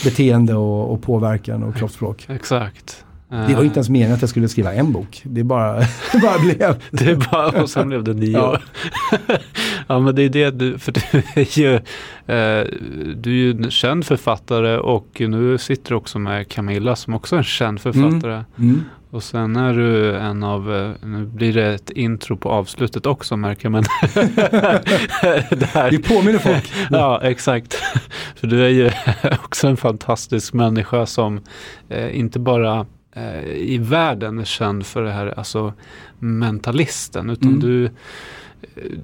[0.04, 2.26] beteende och, och påverkan och kroppsspråk.
[2.28, 3.02] Exakt.
[3.48, 5.20] Det var inte ens meningen att jag skulle skriva en bok.
[5.24, 5.78] Det bara,
[6.12, 6.82] det bara blev.
[6.90, 8.30] Det bara, och sen blev det nio.
[8.32, 8.58] Ja.
[9.88, 9.98] Ja.
[10.00, 11.00] men det är det du, för du
[11.34, 12.66] är ju, eh,
[13.16, 17.34] du är ju en känd författare och nu sitter du också med Camilla som också
[17.34, 18.44] är en känd författare.
[18.58, 18.84] Mm.
[19.10, 23.36] Och sen är du en av, eh, nu blir det ett intro på avslutet också
[23.36, 23.82] märker man.
[25.90, 26.72] Det påminner folk.
[26.90, 27.74] Ja, exakt.
[28.36, 28.90] För du är ju
[29.44, 31.40] också en fantastisk människa som
[31.88, 35.72] eh, inte bara eh, i världen är känd för det här, alltså
[36.18, 37.60] mentalisten, utan Mm.
[37.60, 37.90] du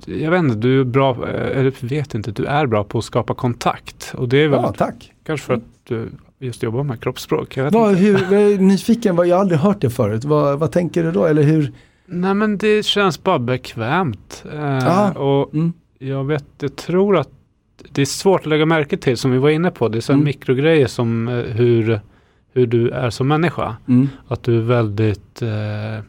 [0.07, 3.35] jag vet inte, du är bra, eller vet inte, du är bra på att skapa
[3.35, 4.15] kontakt.
[4.17, 5.13] Och det är väl Ja, tack.
[5.27, 6.09] kanske för att du
[6.43, 7.57] just jobbar med kroppsspråk.
[7.57, 10.25] Jag Vad, hur, jag är nyfiken, vad, jag har aldrig hört det förut.
[10.25, 11.25] Vad, vad tänker du då?
[11.27, 11.73] Eller hur?
[12.07, 14.45] Nej men det känns bara bekvämt.
[14.53, 15.11] Eh, Ah.
[15.13, 15.73] och Mm.
[15.99, 17.29] jag vet, jag tror att
[17.91, 19.89] det är svårt att lägga märke till som vi var inne på.
[19.89, 20.25] Det är så här Mm.
[20.25, 22.01] mikrogrejer som eh, hur,
[22.53, 23.77] hur du är som människa.
[23.89, 24.09] Mm.
[24.29, 26.05] Att du är väldigt, eh,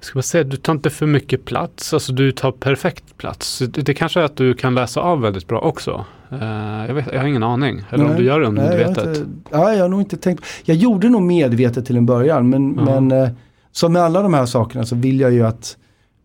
[0.00, 1.94] ska man säga, du tar inte för mycket plats.
[1.94, 3.58] Alltså du tar perfekt plats.
[3.58, 6.04] Det, det kanske är att du kan läsa av väldigt bra också.
[6.32, 7.82] Eh, jag, vet, jag har ingen aning.
[7.90, 8.18] Eller om Nej.
[8.18, 10.44] du gör det Nej, jag, inte, ja, jag har nog inte tänkt.
[10.64, 13.00] Jag gjorde nog medvetet till en början, men, Ja.
[13.00, 13.28] men eh,
[13.72, 15.76] som med alla de här sakerna så vill jag ju att,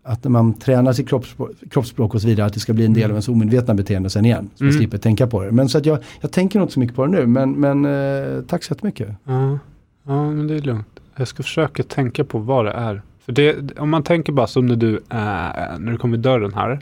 [0.03, 2.93] att när man tränar sitt kroppsspråk, kroppsspråk och så vidare, att det ska bli en
[2.93, 4.49] del av ens omedvetna beteende sen igen.
[4.55, 4.79] Så man Mm.
[4.79, 5.51] slipper tänka på det.
[5.51, 7.85] Men så att jag, jag tänker nog inte så mycket på det nu, men, men
[7.85, 9.09] eh, tack så jättemycket.
[9.23, 9.59] Ja,
[10.07, 10.87] ja, men det är lugnt.
[11.15, 13.01] Jag ska försöka tänka på vad det är.
[13.25, 14.99] För det, om man tänker bara som när du,
[15.79, 16.79] när du kom i dörren här,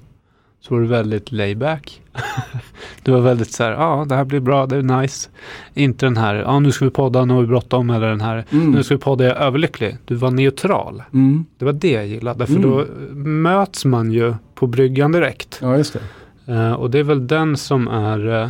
[0.68, 2.02] så var du väldigt layback.
[3.04, 5.30] du var väldigt så här, ja det här blir bra, det är nice.
[5.74, 8.46] Inte den här, ja nu ska vi podda, nu har vi bråttom, eller den här,
[8.52, 8.72] Mm.
[8.72, 9.98] nu ska vi podda, jag är överlycklig.
[10.06, 11.04] Du var neutral.
[11.14, 11.46] Mm.
[11.58, 12.70] Det var det jag gillade, för Mm.
[12.70, 12.86] då
[13.30, 15.60] möts man ju på bryggan direkt.
[15.62, 15.94] Ja, just
[16.46, 16.54] det.
[16.54, 18.50] Eh, och det är väl den som är, eh,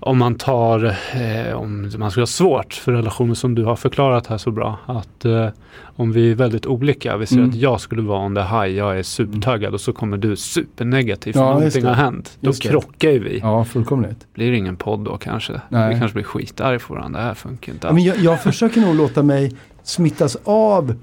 [0.00, 0.84] om man tar,
[1.14, 4.78] eh, om man ska ha svårt för relationer som du har förklarat här så bra,
[4.86, 5.48] att eh,
[5.96, 7.50] om vi är väldigt olika, vi säger Mm.
[7.50, 11.32] att jag skulle vara on the high, jag är supertaggad och så kommer du supernegativ
[11.32, 12.38] för Ja, någonting har hänt.
[12.40, 13.38] Då Just krockar ju vi.
[13.38, 14.26] Ja, fullkomligt.
[14.34, 15.60] Blir ingen podd då kanske?
[15.68, 15.94] Nej.
[15.94, 18.16] Vi kanske blir skitarg på varandra, det här funkar inte Ja, men alls.
[18.16, 19.52] jag, jag försöker nog låta mig
[19.88, 20.94] smittas av,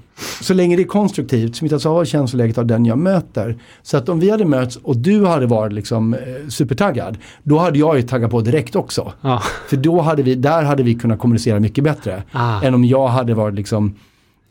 [0.42, 3.56] så länge det är konstruktivt, smittas av känsloläget av den jag möter.
[3.82, 7.78] Så att om vi hade mötts och du hade varit liksom eh, supertaggad, då hade
[7.78, 9.12] jag ju taggat på direkt också.
[9.20, 9.42] Ja.
[9.68, 12.22] För då hade vi, där hade vi kunnat kommunicera mycket bättre.
[12.32, 13.94] Ah, Än om jag hade varit liksom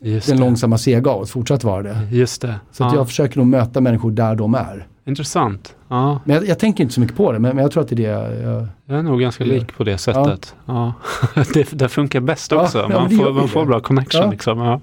[0.02, 0.42] just, den det.
[0.44, 2.08] långsamma sega och fortsatt vara det.
[2.12, 2.54] just det.
[2.72, 2.94] Så Ja.
[2.94, 4.86] jag försöker nog möta människor där de är.
[5.06, 5.74] Intressant.
[5.88, 7.88] Ja, Men jag, jag tänker inte så mycket på det, men, men jag tror att
[7.88, 8.66] det är det jag...
[8.86, 9.52] jag är nog ganska Ja.
[9.52, 10.54] lik på det sättet.
[10.66, 10.92] Ja.
[11.54, 12.78] det, det funkar bäst Ja, också.
[12.78, 14.30] ja, man, får, man får bra connection Ja.
[14.30, 14.58] liksom.
[14.58, 14.80] Ja.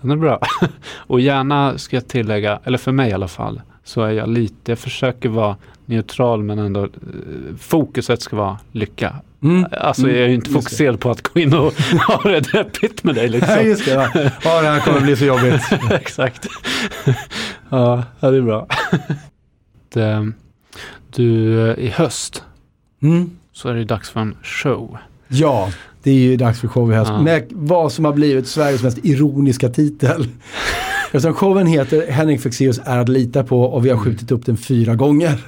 [0.00, 0.40] Den är bra.
[0.96, 4.72] Och gärna ska jag tillägga, eller för mig i alla fall, så är jag lite,
[4.72, 5.56] jag försöker vara
[5.86, 6.88] neutral men ändå eh,
[7.58, 9.14] fokuset ska vara lycka.
[9.42, 9.66] Mm.
[9.80, 11.72] Alltså Mm, jag är ju inte fokuserad på att gå in och
[12.08, 13.64] ha det deppigt med dig liksom.
[13.64, 13.90] Just det.
[13.90, 14.08] Ja.
[14.44, 15.62] ja, det här kommer bli så jobbigt.
[15.90, 16.46] Exakt.
[17.68, 18.66] ja, ja, det är bra.
[19.92, 20.32] Det,
[21.16, 22.42] du, eh, i höst
[23.02, 23.30] Mm.
[23.52, 24.98] så är det dags för en show.
[25.28, 25.70] Ja,
[26.02, 27.10] det är ju dags för show i höst.
[27.14, 27.22] Ja.
[27.22, 30.26] Med vad som har blivit Sveriges mest ironiska titel.
[31.12, 34.56] Eftersom showen heter Henrik Fexeus är att lita på och vi har skjutit upp den
[34.56, 35.38] fyra gånger.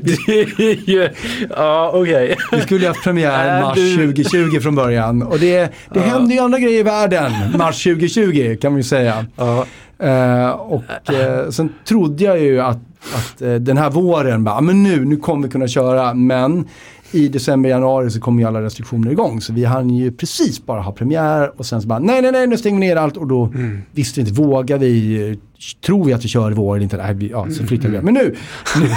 [0.00, 1.08] Det är ju,
[1.56, 2.36] ja okej.
[2.52, 5.22] Vi skulle ju haft premiär mars du- 2020 från början.
[5.22, 9.26] Och det, det händer ju andra grejer i världen mars 2020 kan vi säga.
[9.36, 9.66] Ja,
[9.98, 12.78] Eh, och eh, sen trodde jag ju att,
[13.14, 16.14] att eh, den här våren, bara, "Ah, men nu, nu kommer vi kunna köra.
[16.14, 16.68] Men
[17.12, 19.40] i december, januari så kommer ju alla restriktioner igång.
[19.40, 22.46] Så vi hann ju precis bara ha premiär och sen så bara, nej, nej, nej,
[22.46, 23.16] nu stänger vi ner allt.
[23.16, 23.52] Och då
[23.92, 25.38] visste vi inte, vågar vi,
[25.86, 26.96] tror vi att vi kör i vår eller inte?
[26.96, 28.00] Nej, vi, ja, så flyttar vi.
[28.02, 28.34] Men nu,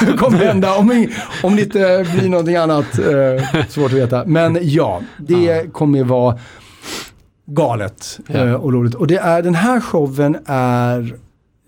[0.07, 1.07] nu kommer det hända, om,
[1.43, 4.23] om det inte blir någonting annat, eh, svårt att veta.
[4.25, 6.37] Men ja, det kommer ju vara
[7.49, 8.45] galet Ja.
[8.45, 8.95] eh, och roligt.
[8.95, 11.15] Och det är, den här showen är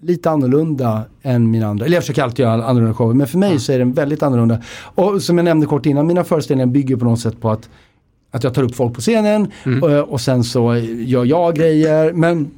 [0.02, 1.86] lite annorlunda än mina andra.
[1.86, 4.62] Eller jag försöker alltid göra annorlunda shower, men för mig så är den väldigt annorlunda.
[4.96, 7.70] Och som jag nämnde kort innan, mina föreställningar bygger på något sätt på att,
[8.32, 9.52] att jag tar upp folk på scenen
[9.82, 10.76] och, och sen så
[11.06, 12.14] gör jag grejer.
[12.14, 12.52] Men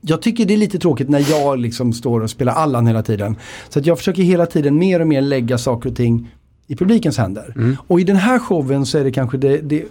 [0.00, 3.36] jag tycker det är lite tråkigt när jag liksom står och spelar Allan hela tiden.
[3.68, 6.28] Så att jag försöker hela tiden mer och mer lägga saker och ting
[6.66, 7.76] i publikens händer.
[7.86, 9.84] Och i den här showen så är det kanske det, det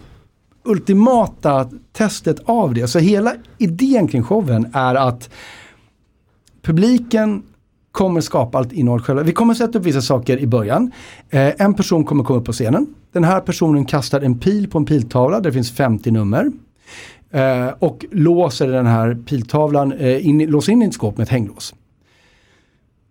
[0.65, 2.87] ultimata testet av det.
[2.87, 5.29] Så hela idén kring showen är att
[6.61, 7.43] publiken
[7.91, 9.23] kommer skapa allt innehåll själva.
[9.23, 10.91] Vi kommer sätta upp vissa saker i början.
[11.29, 12.87] Eh, en person kommer komma upp på scenen.
[13.11, 16.51] Den här personen kastar en pil på en piltavla där det finns 50 nummer.
[17.31, 21.29] Eh, och låser den här piltavlan, eh, in, låser in i ett skåp med ett
[21.29, 21.75] hänglås.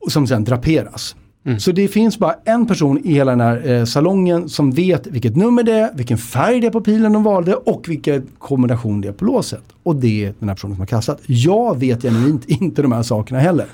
[0.01, 1.17] Och som sen draperas.
[1.59, 5.37] Så det finns bara en person i hela den här eh, salongen som vet vilket
[5.37, 9.09] nummer det är, vilken färg det är på pilen de valde och vilken kombination det
[9.09, 9.63] är på låset.
[9.83, 11.21] Och det är den här personen som har kastat.
[11.27, 13.67] Jag vet genuint inte de här sakerna heller.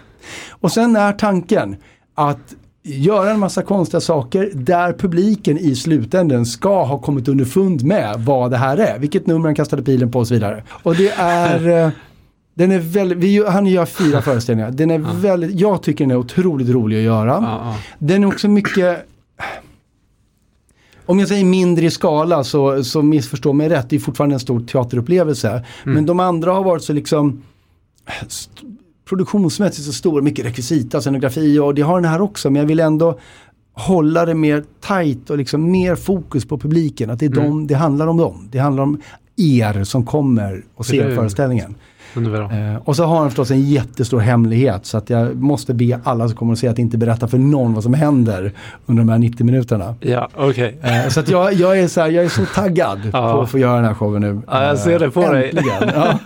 [0.51, 1.77] Och sen är tanken
[2.15, 8.21] att göra en massa konstiga saker där publiken i slutänden ska ha kommit underfund med
[8.21, 8.99] vad det här är.
[8.99, 10.63] Vilket nummer han kastade pilen på och så vidare.
[10.83, 11.91] Och det är...
[12.61, 14.71] Den är väldigt, vi, han gör fyra föreställningar.
[14.71, 17.29] Den är väldigt, jag tycker den är otroligt rolig att göra.
[17.29, 17.77] Ja, ja.
[17.99, 19.07] Den är också mycket...
[21.07, 23.91] Om jag säger mindre i skala så, så missförstå mig rätt.
[23.91, 25.65] Det är fortfarande en stor teaterupplevelse.
[25.85, 27.43] Men de andra har varit så liksom
[29.09, 30.23] produktionsmässigt så stora.
[30.23, 32.51] Mycket rekvisita, scenografi och det har den här också.
[32.51, 33.19] Men jag vill ändå
[33.73, 37.11] hålla det mer tight och liksom mer fokus på publiken.
[37.11, 38.49] Att det, är dem, det handlar om dem.
[38.53, 39.01] Det handlar om
[39.37, 41.75] er som kommer och ser föreställningen.
[42.17, 46.29] Eh, och så har han förstås en jättestor hemlighet så att jag måste be alla
[46.29, 48.53] som kommer att se att inte berätta för någon vad som händer
[48.87, 49.95] under de här 90 minuterna.
[50.01, 50.79] ja okej.
[50.83, 53.33] Eh, så att jag, jag, är så här, jag är så taggad Ja.
[53.33, 54.41] på att få göra den här showen nu.
[54.47, 55.51] Ja, jag ser det på Eh, dig.
[55.51, 55.91] äntligen.
[55.95, 56.19] Ja.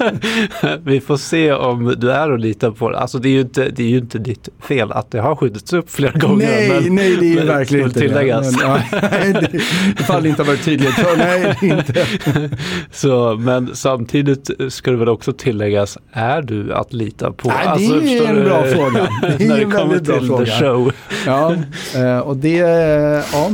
[0.84, 2.88] Vi får se om du är att lita på.
[2.88, 5.72] Alltså det är ju inte, det är ju inte ditt fel att det har skjutits
[5.72, 6.46] upp flera gånger.
[6.46, 8.56] Nej, men- nej det är ju verkligen inte tilläggas.
[8.60, 8.82] det.
[9.12, 9.56] Nej, det.
[10.00, 10.94] Ifall det inte har varit tydligt.
[10.94, 12.06] Så, nej, det inte.
[12.92, 15.32] Så, men samtidigt ska det väl också
[15.74, 17.48] tilläggas, är du att lita på?
[17.48, 18.44] Nej, det är Alltså, ju förstår en du?
[18.44, 19.08] bra fråga.
[19.38, 20.44] Det är När det kommer till fråga.
[20.44, 20.92] the show.
[21.26, 21.54] Ja,
[21.96, 22.56] eh, och det,
[23.32, 23.50] ja.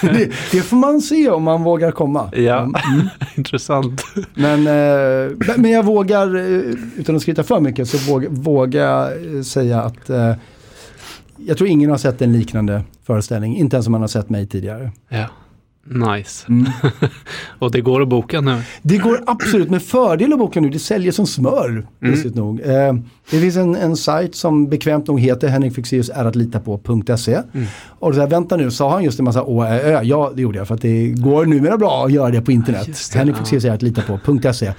[0.02, 2.30] det, det får man se om man vågar komma.
[2.36, 3.08] Ja, Mm.
[3.36, 4.04] intressant.
[4.34, 9.44] Men, eh, men- men jag vågar, eh, utan att skryta för mycket, så vågar, jag
[9.46, 10.10] säga att
[11.46, 13.56] jag tror ingen har sett en liknande föreställning.
[13.56, 14.90] Inte ens om man har sett mig tidigare.
[15.08, 15.24] Ja.
[15.90, 16.46] Nice.
[16.48, 16.66] Mm.
[17.58, 18.62] Och det går att boka nu.
[18.82, 20.68] Det går absolut med fördel att boka nu.
[20.70, 22.60] Det säljer som smör, lustigt nog.
[22.60, 22.92] Eh,
[23.30, 27.42] det finns en, en sajt som bekvämt nog heter henrikfexeus.se.
[27.88, 30.00] Och så här, vänta nu, sa han just en massa å, ä, ö?
[30.02, 32.86] Ja, det gjorde jag för att det går numera bra att göra det på internet.
[33.12, 34.66] Det, Henrikfexeus.se.
[34.66, 34.74] Eh,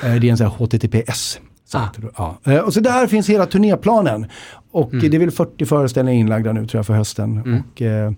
[0.00, 1.40] det är en sån här HTTPS.
[1.66, 1.90] sajt.
[2.16, 2.38] Ja.
[2.44, 4.26] Eh, och så där finns hela turnéplanen.
[4.70, 7.62] Och eh, det är väl 40 föreställningar inlagda nu tror jag för hösten.
[7.74, 8.12] Och, eh,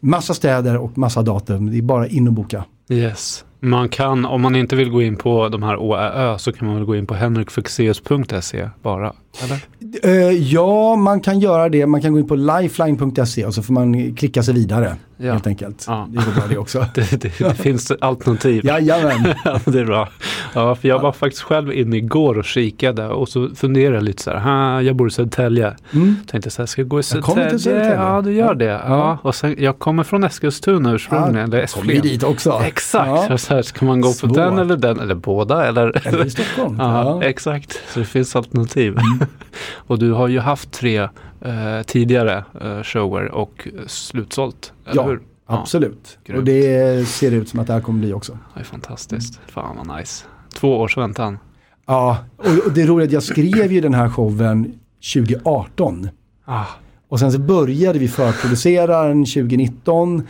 [0.00, 1.70] massa städer och massa datum.
[1.70, 2.64] Det är bara in och boka.
[2.88, 3.44] Yes.
[3.60, 6.76] Man kan, om man inte vill gå in på de här ÅÄÖ så kan man
[6.76, 9.12] väl gå in på henrikfexeus.se bara.
[9.42, 9.58] Eller?
[10.02, 11.86] Eh, ja, man kan göra det.
[11.86, 14.96] Man kan gå in på lifeline.se och så får man klicka sig vidare.
[15.16, 15.32] Ja.
[15.32, 15.84] Helt enkelt.
[15.88, 16.08] Ja.
[16.10, 16.86] Det går bra det också.
[16.94, 18.64] Det, det, det finns alternativ.
[18.66, 19.34] Jajamän.
[19.44, 20.08] Ja, det är bra.
[20.54, 24.22] Ja, för jag var faktiskt själv inne igår och kikade och så funderade jag lite
[24.22, 25.74] så här, "Ha, jag bor i Södertälje.
[25.92, 26.16] Mm.
[26.26, 27.58] Tänkte så här, ska jag gå i Södertälje?
[27.58, 27.94] Södertälje.
[27.94, 28.64] Ja, du gör det.
[28.64, 29.18] Ja.
[29.22, 32.12] Och sen, jag kommer från Eskilstuna ursprungligen, eller Kommer vi Esflen.
[32.12, 32.60] dit också.
[32.66, 33.38] Exakt, Ja.
[33.38, 36.06] så här, ska man gå på den eller den, eller båda, eller?
[36.08, 36.76] Eller i Stockholm.
[36.78, 37.16] Ja, Ja.
[37.16, 37.28] Mm.
[37.28, 37.80] exakt.
[37.92, 38.96] Så det finns alternativ.
[39.76, 40.98] och du har ju haft tre
[41.40, 45.20] eh, tidigare eh, shower och slutsålt, eller Ja, hur?
[45.46, 46.18] Absolut.
[46.24, 46.38] Grymt.
[46.38, 48.38] Och det ser ut som att det här kommer bli också.
[48.54, 49.40] Det är fantastiskt.
[49.46, 50.24] Fan vad nice.
[50.54, 51.38] Två års väntan.
[51.86, 54.78] Ja, och, och det är roligt, jag skrev ju den här showen
[55.14, 56.08] 2018.
[56.44, 56.64] Ah,
[57.08, 60.22] Och sen så började vi förproducera den 2019.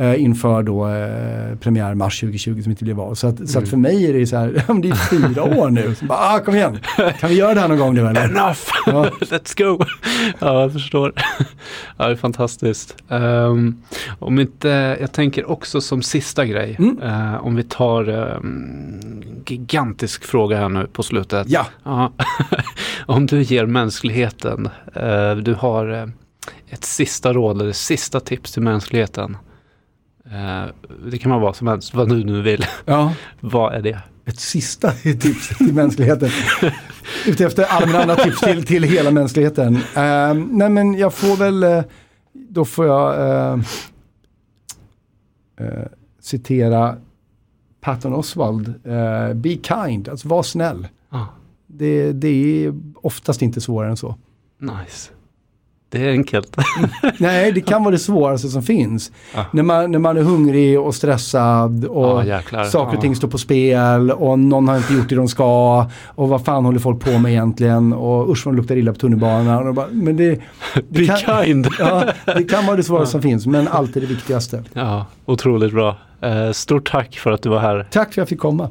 [0.00, 3.14] Eh, inför då eh, premiär mars 2020 som inte blev av.
[3.14, 4.48] Så att, så att för mig är det så här,
[4.82, 5.94] det är fyra år nu.
[5.94, 6.78] Så bara, ah, kom igen,
[7.20, 8.24] kan vi göra det här någon gång nu eller?
[8.24, 8.60] Enough!
[8.86, 9.04] Ja.
[9.20, 9.84] Let's go!
[10.38, 11.12] Ja, jag förstår.
[11.96, 12.96] Ja, det är fantastiskt.
[13.08, 13.82] Ehm,
[14.18, 17.02] om inte, jag tänker också som sista grej, Mm.
[17.02, 19.00] eh, om vi tar um,
[19.46, 21.46] gigantisk fråga här nu på slutet.
[21.50, 22.12] Ja, Ja.
[23.06, 26.10] om du ger mänskligheten, eh, du har
[26.70, 29.36] ett sista råd eller sista tips till mänskligheten.
[30.30, 30.70] Eh,
[31.10, 32.66] det kan vara vad som helst, vad du nu vill.
[32.84, 33.14] ja.
[33.40, 33.98] vad är det?
[34.24, 36.30] ett sista tips till mänskligheten.
[37.26, 39.76] Ute efter allmänna tips till, till hela mänskligheten.
[39.76, 41.82] Eh, nej men jag får väl, eh,
[42.32, 43.60] då får jag eh,
[45.60, 45.86] eh,
[46.20, 46.96] citera
[47.80, 48.74] Patton Oswald.
[49.34, 50.88] Be kind, alltså var snäll.
[51.08, 51.24] Ah,
[51.66, 54.14] Det, det är oftast inte svårare än så.
[54.58, 55.10] nice.
[55.90, 56.56] Det är enkelt.
[57.18, 59.12] Nej, det kan vara det svåraste som finns.
[59.34, 59.44] Ah.
[59.52, 62.64] När, man, när man är hungrig och stressad och jäklar.
[62.64, 65.86] saker och ting står på spel och någon har inte gjort det de ska.
[66.06, 67.92] Och vad fan håller folk på med egentligen?
[67.92, 69.68] Och usch vad luktar illa på tunnelbanan.
[69.68, 70.40] Och bara, men det,
[70.88, 71.68] det, kan, kind.
[71.78, 74.64] ja, det kan vara det svåraste som finns, men alltid det viktigaste.
[74.72, 75.96] Ja, otroligt bra.
[76.20, 77.86] Eh, stort tack för att du var här.
[77.90, 78.70] Tack för att jag fick komma.